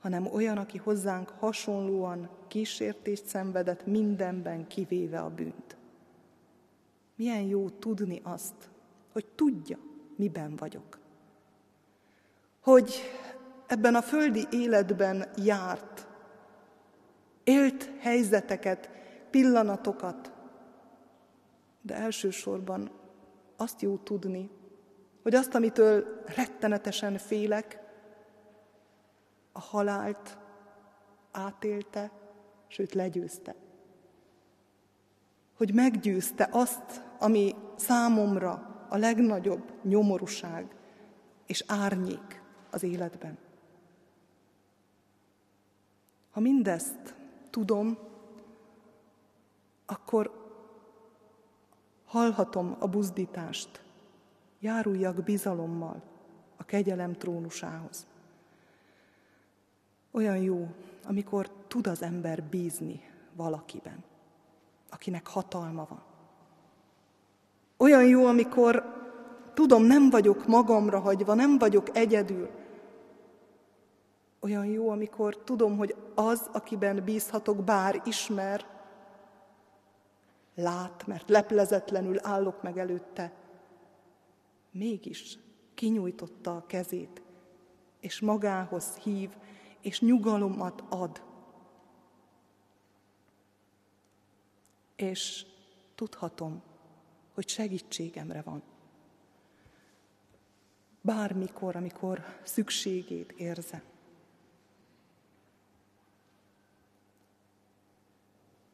hanem 0.05 0.27
olyan, 0.27 0.59
aki 0.59 0.79
hozzánk 0.79 1.29
hasonlóan 1.29 2.29
kísértést 2.49 3.27
szenvedett 3.27 3.87
mindenben, 3.87 4.67
kivéve 4.67 5.21
a 5.21 5.31
bűnt. 5.31 5.77
Milyen 7.17 7.43
jó 7.43 7.69
tudni 7.69 8.21
azt, 8.23 8.55
hogy 9.13 9.27
tudja, 9.27 9.79
miben 10.17 10.57
vagyok. 10.57 10.99
Hogy 12.61 12.95
ebben 13.67 13.95
a 13.95 14.03
földi 14.03 14.47
életben 14.51 15.31
járt, 15.37 16.07
élt 17.45 17.91
helyzeteket, 17.99 18.91
pillanatokat, 19.31 20.33
de 21.83 21.95
elsősorban 21.95 22.91
azt 23.57 23.83
jó 23.83 23.97
tudni, 23.97 24.51
hogy 25.23 25.35
azt, 25.35 25.55
amitől 25.55 26.23
rettenetesen 26.37 27.19
félek, 27.19 27.84
a 29.57 29.61
halált 29.61 30.39
átélte, 31.33 32.11
sőt 32.67 32.95
legyőzte. 32.95 33.55
Hogy 35.57 35.75
meggyőzte 35.75 36.49
azt, 36.53 37.03
ami 37.19 37.55
számomra 37.77 38.87
a 38.89 38.97
legnagyobb 38.97 39.73
nyomorúság 39.83 40.77
és 41.47 41.65
árnyék 41.67 42.43
az 42.71 42.83
életben. 42.83 43.39
Ha 46.31 46.41
mindezt 46.41 47.15
tudom, 47.51 47.99
akkor 49.87 50.43
hallhatom 52.05 52.77
a 52.79 52.89
buzdítást, 52.89 53.83
járuljak 54.61 55.23
bizalommal 55.23 56.03
a 56.57 56.65
kegyelem 56.65 57.13
trónusához. 57.13 58.07
Olyan 60.17 60.37
jó, 60.37 60.69
amikor 61.05 61.51
tud 61.69 61.87
az 61.87 62.03
ember 62.03 62.43
bízni 62.43 63.01
valakiben, 63.37 64.05
akinek 64.91 65.27
hatalma 65.27 65.87
van. 65.89 66.03
Olyan 67.77 68.05
jó, 68.05 68.27
amikor 68.27 68.85
tudom, 69.55 69.83
nem 69.83 70.11
vagyok 70.11 70.47
magamra 70.47 71.01
hagyva, 71.01 71.35
nem 71.35 71.59
vagyok 71.59 71.97
egyedül. 71.97 72.51
Olyan 74.41 74.67
jó, 74.67 74.89
amikor 74.89 75.37
tudom, 75.37 75.77
hogy 75.77 75.97
az, 76.15 76.49
akiben 76.53 77.05
bízhatok, 77.05 77.65
bár 77.65 78.03
ismer, 78.05 78.67
lát, 80.55 81.07
mert 81.07 81.29
leplezetlenül 81.29 82.19
állok 82.23 82.63
meg 82.63 82.79
előtte, 82.79 83.33
mégis 84.71 85.39
kinyújtotta 85.75 86.57
a 86.57 86.67
kezét, 86.67 87.23
és 88.01 88.21
magához 88.21 88.95
hív, 88.97 89.31
és 89.85 90.01
nyugalomat 90.01 90.83
ad. 90.89 91.23
És 94.97 95.47
tudhatom, 95.95 96.63
hogy 97.35 97.49
segítségemre 97.49 98.43
van. 98.43 98.63
Bármikor, 101.01 101.77
amikor 101.77 102.41
szükségét 102.43 103.33
érzem. 103.33 103.83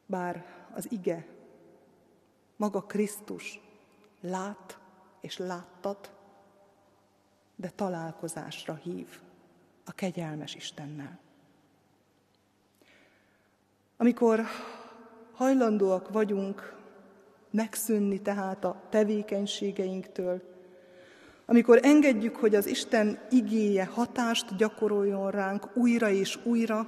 Bár 0.05 0.65
az 0.73 0.91
ige, 0.91 1.27
maga 2.55 2.81
Krisztus 2.81 3.59
lát 4.21 4.79
és 5.19 5.37
láttat, 5.37 6.13
de 7.55 7.69
találkozásra 7.69 8.75
hív 8.75 9.21
a 9.85 9.91
kegyelmes 9.91 10.55
Istennel. 10.55 11.19
Amikor 13.97 14.45
hajlandóak 15.33 16.09
vagyunk 16.09 16.75
megszűnni 17.49 18.21
tehát 18.21 18.63
a 18.63 18.81
tevékenységeinktől, 18.89 20.41
amikor 21.45 21.79
engedjük, 21.83 22.35
hogy 22.35 22.55
az 22.55 22.65
Isten 22.65 23.19
igéje 23.29 23.85
hatást 23.85 24.55
gyakoroljon 24.55 25.31
ránk 25.31 25.75
újra 25.75 26.09
és 26.09 26.39
újra, 26.45 26.87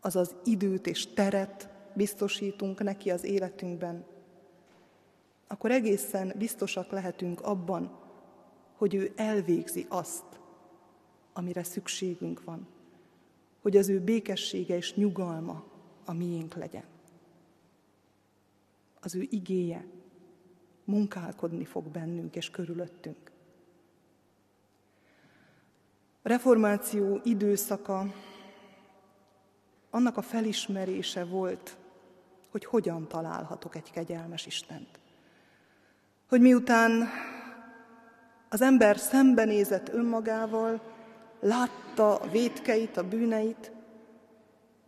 azaz 0.00 0.34
időt 0.44 0.86
és 0.86 1.12
teret 1.12 1.68
biztosítunk 1.94 2.82
neki 2.82 3.10
az 3.10 3.24
életünkben, 3.24 4.04
akkor 5.46 5.70
egészen 5.70 6.32
biztosak 6.36 6.90
lehetünk 6.90 7.40
abban, 7.40 7.98
hogy 8.76 8.94
ő 8.94 9.12
elvégzi 9.16 9.86
azt, 9.88 10.24
amire 11.32 11.62
szükségünk 11.62 12.44
van, 12.44 12.66
hogy 13.62 13.76
az 13.76 13.88
ő 13.88 14.00
békessége 14.00 14.76
és 14.76 14.94
nyugalma 14.94 15.64
a 16.04 16.12
miénk 16.12 16.54
legyen. 16.54 16.84
Az 19.00 19.14
ő 19.14 19.26
igéje 19.30 19.84
munkálkodni 20.84 21.64
fog 21.64 21.88
bennünk 21.88 22.36
és 22.36 22.50
körülöttünk. 22.50 23.30
Reformáció 26.22 27.20
időszaka 27.24 28.14
annak 29.90 30.16
a 30.16 30.22
felismerése 30.22 31.24
volt, 31.24 31.76
hogy 32.50 32.64
hogyan 32.64 33.08
találhatok 33.08 33.76
egy 33.76 33.90
kegyelmes 33.90 34.46
Istent. 34.46 35.00
Hogy 36.28 36.40
miután 36.40 37.08
az 38.48 38.60
ember 38.60 38.96
szembenézett 38.96 39.88
önmagával, 39.88 40.91
látta 41.42 42.16
a 42.18 42.28
védkeit, 42.28 42.96
a 42.96 43.08
bűneit, 43.08 43.72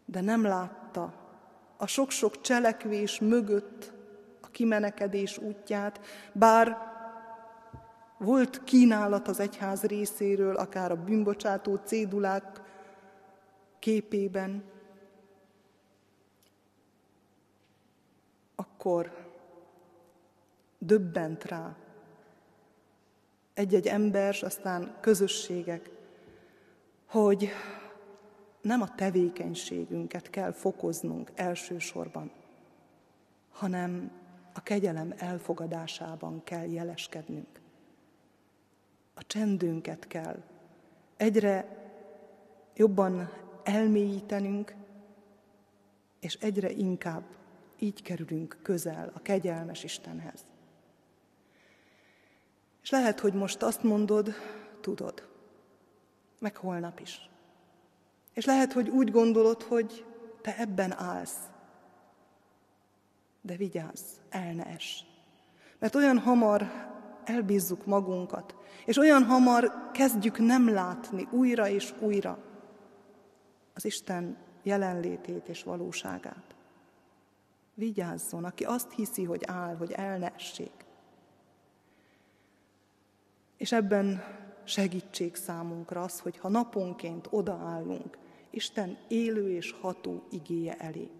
de 0.04 0.20
nem 0.20 0.42
látta 0.42 1.12
a 1.76 1.86
sok-sok 1.86 2.40
cselekvés 2.40 3.20
mögött 3.20 3.92
a 4.40 4.48
kimenekedés 4.50 5.38
útját, 5.38 6.00
bár 6.32 6.78
volt 8.18 8.64
kínálat 8.64 9.28
az 9.28 9.40
egyház 9.40 9.82
részéről, 9.82 10.56
akár 10.56 10.90
a 10.90 11.04
bűnbocsátó 11.04 11.80
cédulák 11.84 12.60
képében, 13.78 14.64
akkor 18.54 19.12
döbbent 20.78 21.44
rá 21.44 21.76
egy-egy 23.54 23.86
ember, 23.86 24.36
aztán 24.42 24.96
közösségek, 25.00 25.90
hogy 27.14 27.48
nem 28.60 28.80
a 28.80 28.94
tevékenységünket 28.94 30.30
kell 30.30 30.52
fokoznunk 30.52 31.30
elsősorban, 31.34 32.30
hanem 33.52 34.10
a 34.54 34.62
kegyelem 34.62 35.14
elfogadásában 35.16 36.44
kell 36.44 36.66
jeleskednünk. 36.66 37.60
A 39.14 39.26
csendünket 39.26 40.06
kell 40.06 40.42
egyre 41.16 41.68
jobban 42.76 43.30
elmélyítenünk, 43.62 44.74
és 46.20 46.34
egyre 46.34 46.70
inkább 46.70 47.24
így 47.78 48.02
kerülünk 48.02 48.58
közel 48.62 49.10
a 49.14 49.22
kegyelmes 49.22 49.84
Istenhez. 49.84 50.46
És 52.82 52.90
lehet, 52.90 53.20
hogy 53.20 53.34
most 53.34 53.62
azt 53.62 53.82
mondod, 53.82 54.32
tudod, 54.80 55.32
meg 56.44 56.56
holnap 56.56 57.00
is. 57.00 57.28
És 58.32 58.44
lehet, 58.44 58.72
hogy 58.72 58.88
úgy 58.88 59.10
gondolod, 59.10 59.62
hogy 59.62 60.04
te 60.42 60.56
ebben 60.58 60.98
állsz. 60.98 61.38
De 63.40 63.56
vigyázz, 63.56 64.02
el 64.30 64.52
ne 64.52 64.64
es. 64.64 65.04
Mert 65.78 65.94
olyan 65.94 66.18
hamar 66.18 66.70
elbízzuk 67.24 67.86
magunkat, 67.86 68.56
és 68.86 68.96
olyan 68.96 69.24
hamar 69.24 69.90
kezdjük 69.92 70.38
nem 70.38 70.68
látni 70.68 71.28
újra 71.30 71.68
és 71.68 71.94
újra 72.00 72.38
az 73.74 73.84
Isten 73.84 74.36
jelenlétét 74.62 75.48
és 75.48 75.62
valóságát. 75.62 76.54
Vigyázzon, 77.74 78.44
aki 78.44 78.64
azt 78.64 78.92
hiszi, 78.92 79.24
hogy 79.24 79.42
áll, 79.46 79.76
hogy 79.76 79.92
el 79.92 80.18
ne 80.18 80.32
essék. 80.34 80.84
És 83.56 83.72
ebben 83.72 84.22
segítség 84.64 85.34
számunkra 85.34 86.02
az, 86.02 86.20
hogy 86.20 86.38
ha 86.38 86.48
naponként 86.48 87.28
odaállunk 87.30 88.18
Isten 88.50 88.98
élő 89.08 89.50
és 89.50 89.72
ható 89.80 90.22
igéje 90.30 90.76
elé. 90.76 91.10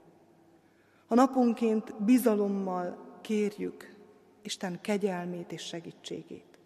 Ha 1.07 1.15
naponként 1.15 2.03
bizalommal 2.03 3.19
kérjük 3.21 3.97
Isten 4.43 4.81
kegyelmét 4.81 5.53
és 5.53 5.63
segítségét. 5.63 6.59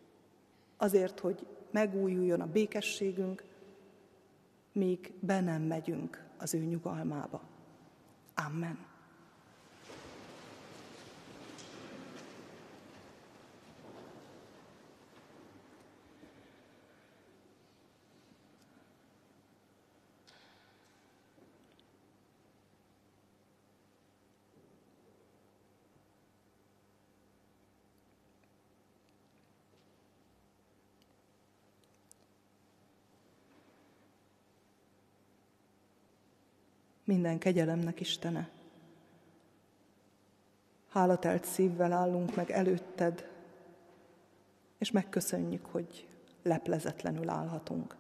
Azért, 0.77 1.21
hogy 1.21 1.47
megújuljon 1.71 2.41
a 2.41 2.47
békességünk, 2.47 3.45
míg 4.73 5.13
be 5.21 5.41
nem 5.41 5.63
megyünk 5.63 6.25
az 6.39 6.55
ő 6.55 6.59
nyugalmába. 6.59 7.43
Amen. 8.35 8.88
Minden 37.09 37.39
kegyelemnek 37.39 38.01
Istene. 38.01 38.49
Hálatelt 40.89 41.45
szívvel 41.45 41.93
állunk 41.93 42.37
meg 42.37 42.51
előtted, 42.51 43.31
és 44.79 44.91
megköszönjük, 44.91 45.67
hogy 45.67 46.09
leplezetlenül 46.43 47.29
állhatunk. 47.29 47.97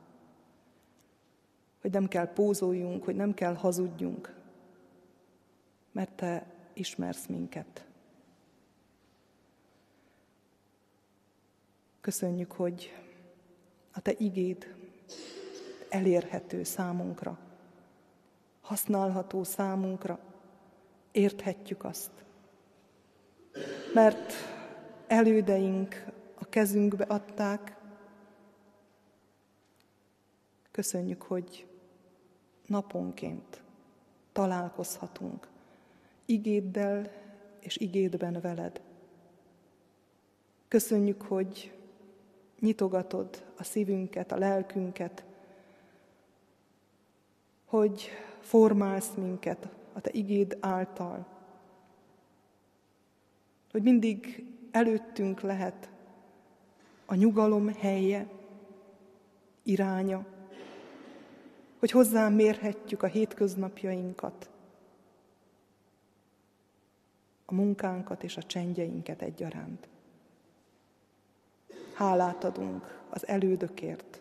Hogy 1.80 1.90
nem 1.90 2.08
kell 2.08 2.32
pózoljunk, 2.32 3.04
hogy 3.04 3.16
nem 3.16 3.34
kell 3.34 3.54
hazudjunk, 3.54 4.34
mert 5.92 6.12
Te 6.12 6.46
ismersz 6.72 7.26
minket. 7.26 7.86
Köszönjük, 12.00 12.52
hogy 12.52 12.94
a 13.92 14.00
Te 14.00 14.12
igéd 14.18 14.74
elérhető 15.88 16.62
számunkra 16.62 17.47
használható 18.68 19.44
számunkra, 19.44 20.18
érthetjük 21.12 21.84
azt. 21.84 22.10
Mert 23.94 24.32
elődeink 25.06 26.04
a 26.34 26.44
kezünkbe 26.44 27.04
adták, 27.04 27.76
köszönjük, 30.70 31.22
hogy 31.22 31.66
naponként 32.66 33.62
találkozhatunk 34.32 35.48
igéddel 36.24 37.12
és 37.60 37.76
igédben 37.76 38.40
veled. 38.40 38.80
Köszönjük, 40.68 41.22
hogy 41.22 41.78
nyitogatod 42.60 43.44
a 43.56 43.64
szívünket, 43.64 44.32
a 44.32 44.38
lelkünket, 44.38 45.24
hogy 47.68 48.10
formálsz 48.40 49.14
minket 49.14 49.68
a 49.92 50.00
Te 50.00 50.10
igéd 50.12 50.56
által. 50.60 51.26
Hogy 53.70 53.82
mindig 53.82 54.46
előttünk 54.70 55.40
lehet 55.40 55.90
a 57.06 57.14
nyugalom 57.14 57.68
helye, 57.68 58.28
iránya, 59.62 60.26
hogy 61.78 61.90
hozzám 61.90 62.32
mérhetjük 62.32 63.02
a 63.02 63.06
hétköznapjainkat, 63.06 64.50
a 67.44 67.54
munkánkat 67.54 68.22
és 68.22 68.36
a 68.36 68.42
csendjeinket 68.42 69.22
egyaránt. 69.22 69.88
Hálát 71.94 72.44
adunk 72.44 73.04
az 73.08 73.26
elődökért, 73.26 74.20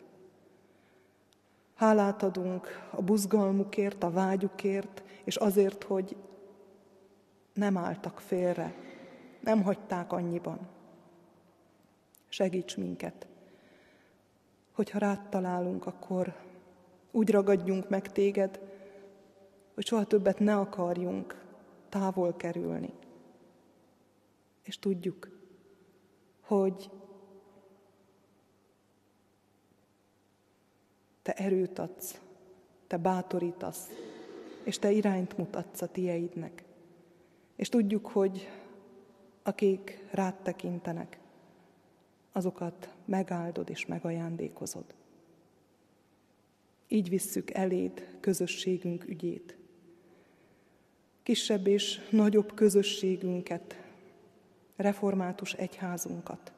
Hálát 1.78 2.24
adunk 2.24 2.88
a 2.92 3.02
buzgalmukért, 3.02 4.04
a 4.04 4.12
vágyukért, 4.12 5.04
és 5.24 5.36
azért, 5.36 5.84
hogy 5.84 6.16
nem 7.54 7.78
álltak 7.78 8.20
félre, 8.20 8.76
nem 9.40 9.64
hagyták 9.64 10.12
annyiban. 10.12 10.60
Segíts 12.30 12.78
minket, 12.78 13.28
hogyha 14.72 15.00
rád 15.00 15.30
találunk, 15.30 15.86
akkor 15.86 16.36
úgy 17.12 17.30
ragadjunk 17.30 17.90
meg 17.90 18.12
téged, 18.12 18.60
hogy 19.74 19.86
soha 19.86 20.04
többet 20.04 20.40
ne 20.40 20.56
akarjunk 20.56 21.46
távol 21.90 22.36
kerülni. 22.36 22.94
És 24.64 24.80
tudjuk, 24.80 25.30
hogy 26.42 26.90
Te 31.28 31.34
erőt 31.34 31.80
adsz, 31.80 32.22
Te 32.88 32.98
bátorítasz, 32.98 33.88
és 34.64 34.80
Te 34.80 34.92
irányt 34.92 35.38
mutatsz 35.38 35.82
a 35.82 35.88
tieidnek. 35.88 36.64
És 37.56 37.70
tudjuk, 37.70 38.08
hogy 38.08 38.50
akik 39.44 40.06
rád 40.12 40.34
tekintenek, 40.36 41.20
azokat 42.32 42.94
megáldod 43.06 43.70
és 43.70 43.86
megajándékozod. 43.86 44.86
Így 46.88 47.10
visszük 47.10 47.52
eléd 47.52 48.18
közösségünk 48.20 49.08
ügyét. 49.08 49.58
Kisebb 51.24 51.68
és 51.68 52.10
nagyobb 52.10 52.54
közösségünket, 52.54 53.78
református 54.76 55.54
egyházunkat. 55.54 56.52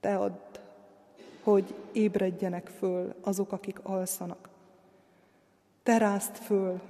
Te 0.00 0.16
add 0.16 0.64
hogy 1.46 1.74
ébredjenek 1.92 2.68
föl 2.68 3.14
azok, 3.20 3.52
akik 3.52 3.78
alszanak. 3.82 4.48
Terázd 5.82 6.36
föl 6.36 6.80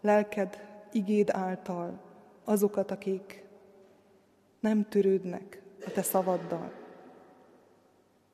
lelked 0.00 0.58
igéd 0.92 1.30
által 1.30 2.00
azokat, 2.44 2.90
akik 2.90 3.44
nem 4.60 4.88
törődnek 4.88 5.62
a 5.86 5.90
te 5.90 6.02
szavaddal. 6.02 6.72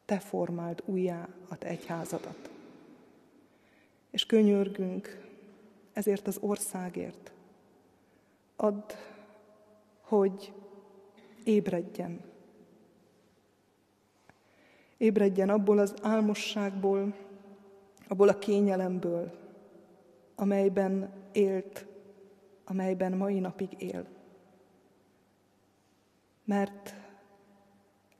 Te 0.04 0.18
formáld 0.18 0.82
újjá 0.86 1.28
a 1.48 1.56
te 1.56 1.66
egyházadat. 1.66 2.50
És 4.10 4.26
könyörgünk 4.26 5.28
ezért 5.92 6.26
az 6.26 6.38
országért. 6.40 7.32
Add, 8.56 8.92
hogy 10.00 10.52
ébredjen 11.44 12.29
Ébredjen 15.00 15.48
abból 15.48 15.78
az 15.78 15.94
álmosságból, 16.02 17.14
abból 18.08 18.28
a 18.28 18.38
kényelemből, 18.38 19.30
amelyben 20.34 21.12
élt, 21.32 21.86
amelyben 22.64 23.12
mai 23.12 23.38
napig 23.38 23.68
él. 23.78 24.06
Mert 26.44 26.94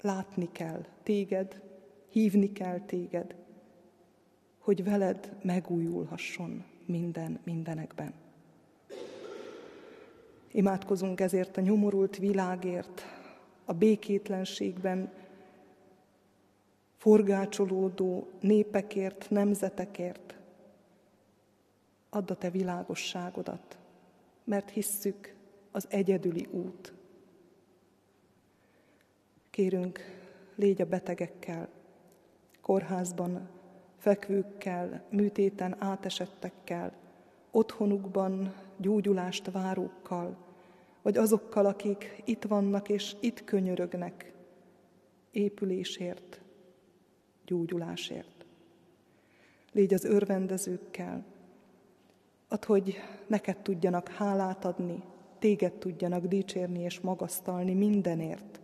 látni 0.00 0.48
kell 0.52 0.84
téged, 1.02 1.60
hívni 2.08 2.52
kell 2.52 2.80
téged, 2.80 3.34
hogy 4.58 4.84
veled 4.84 5.36
megújulhasson 5.42 6.64
minden 6.86 7.40
mindenekben. 7.44 8.12
Imádkozunk 10.52 11.20
ezért 11.20 11.56
a 11.56 11.60
nyomorult 11.60 12.16
világért, 12.16 13.02
a 13.64 13.72
békétlenségben 13.72 15.12
forgácsolódó 17.00 18.28
népekért, 18.40 19.30
nemzetekért. 19.30 20.34
Add 22.10 22.30
a 22.30 22.34
te 22.34 22.50
világosságodat, 22.50 23.78
mert 24.44 24.70
hisszük 24.70 25.34
az 25.70 25.86
egyedüli 25.88 26.48
út. 26.50 26.92
Kérünk, 29.50 30.00
légy 30.54 30.80
a 30.80 30.86
betegekkel, 30.86 31.68
kórházban 32.60 33.48
fekvőkkel, 33.96 35.04
műtéten 35.10 35.76
átesettekkel, 35.78 36.92
otthonukban 37.50 38.54
gyógyulást 38.76 39.50
várókkal, 39.50 40.36
vagy 41.02 41.16
azokkal, 41.16 41.66
akik 41.66 42.22
itt 42.24 42.44
vannak 42.44 42.88
és 42.88 43.16
itt 43.20 43.44
könyörögnek 43.44 44.32
épülésért, 45.30 46.39
gyógyulásért. 47.50 48.44
Légy 49.72 49.94
az 49.94 50.04
örvendezőkkel, 50.04 51.24
ad, 52.48 52.64
hogy 52.64 52.96
neked 53.26 53.56
tudjanak 53.56 54.08
hálát 54.08 54.64
adni, 54.64 55.02
téged 55.38 55.72
tudjanak 55.72 56.26
dicsérni 56.26 56.80
és 56.80 57.00
magasztalni 57.00 57.74
mindenért, 57.74 58.60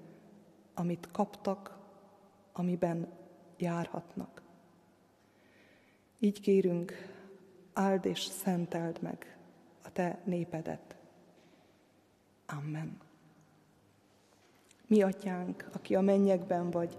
amit 0.75 1.09
kaptak, 1.13 1.79
amiben 2.53 3.09
járhatnak. 3.57 4.43
Így 6.19 6.41
kérünk, 6.41 6.93
áld 7.73 8.05
és 8.05 8.21
szenteld 8.21 9.03
meg 9.03 9.37
a 9.83 9.93
te 9.93 10.21
népedet. 10.25 10.97
Amen. 12.47 12.99
Mi 14.87 15.03
atyánk, 15.03 15.69
aki 15.73 15.95
a 15.95 16.01
mennyekben 16.01 16.71
vagy, 16.71 16.99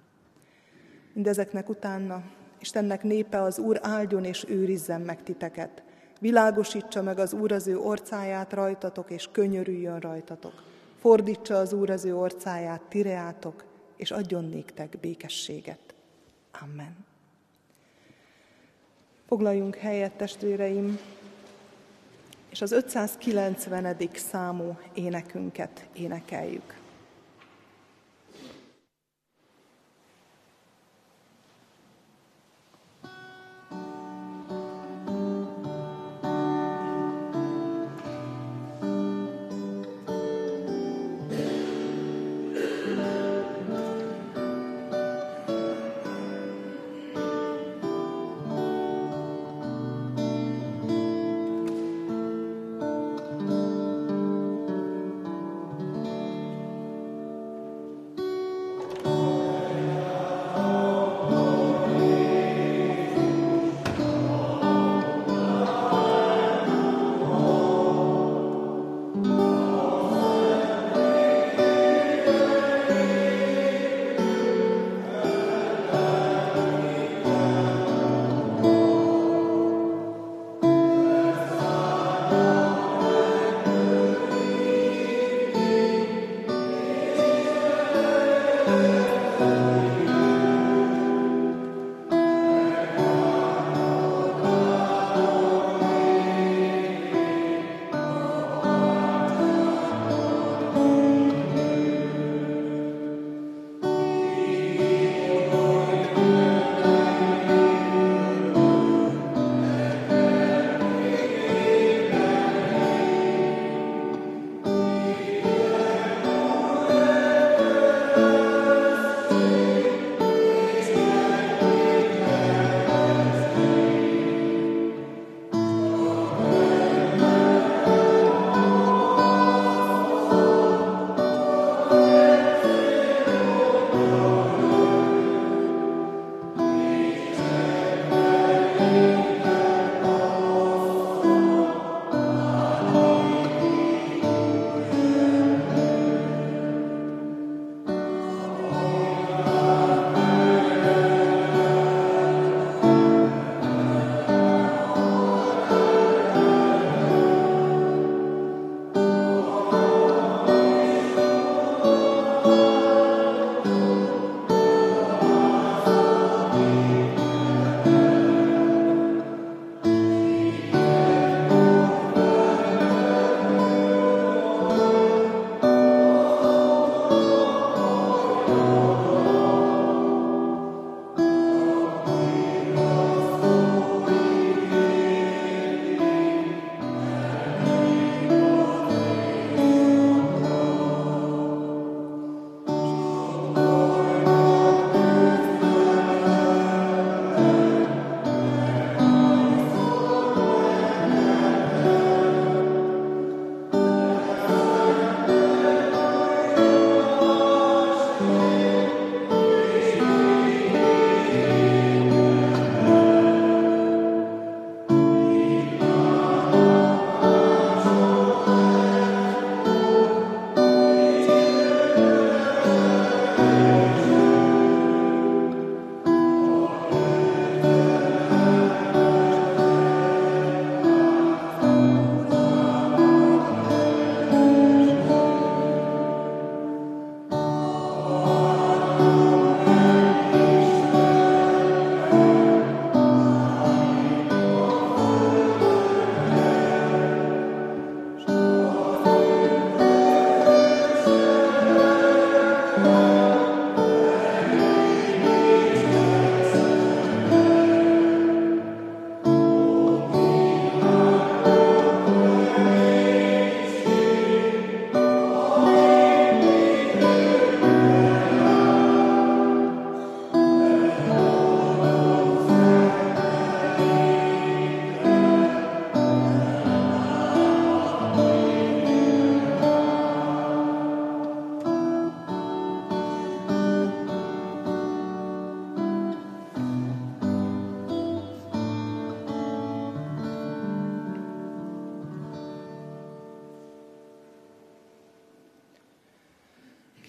Mindezeknek 1.13 1.69
utána 1.69 2.23
Istennek 2.59 3.03
népe 3.03 3.41
az 3.41 3.59
Úr 3.59 3.79
áldjon 3.81 4.25
és 4.25 4.45
őrizzen 4.47 5.01
meg 5.01 5.23
titeket. 5.23 5.83
Világosítsa 6.19 7.01
meg 7.01 7.19
az 7.19 7.33
Úr 7.33 7.51
az 7.51 7.67
ő 7.67 7.79
orcáját 7.79 8.53
rajtatok, 8.53 9.11
és 9.11 9.29
könyörüljön 9.31 9.99
rajtatok. 9.99 10.63
Fordítsa 10.99 11.57
az 11.57 11.73
Úr 11.73 11.89
az 11.89 12.05
ő 12.05 12.15
orcáját 12.15 12.81
tireátok, 12.81 13.63
és 13.95 14.11
adjon 14.11 14.45
néktek 14.45 14.97
békességet. 15.01 15.93
Amen. 16.61 16.95
Foglaljunk 19.27 19.75
helyet, 19.75 20.11
testvéreim, 20.11 20.99
és 22.49 22.61
az 22.61 22.71
590. 22.71 23.97
számú 24.13 24.77
énekünket 24.93 25.87
énekeljük. 25.93 26.80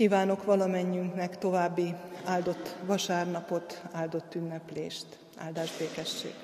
Kívánok 0.02 0.44
valamennyünknek 0.44 1.38
további 1.38 1.94
áldott 2.24 2.76
vasárnapot, 2.86 3.82
áldott 3.92 4.34
ünneplést, 4.34 5.06
áldás 5.36 5.76
békesség. 5.78 6.34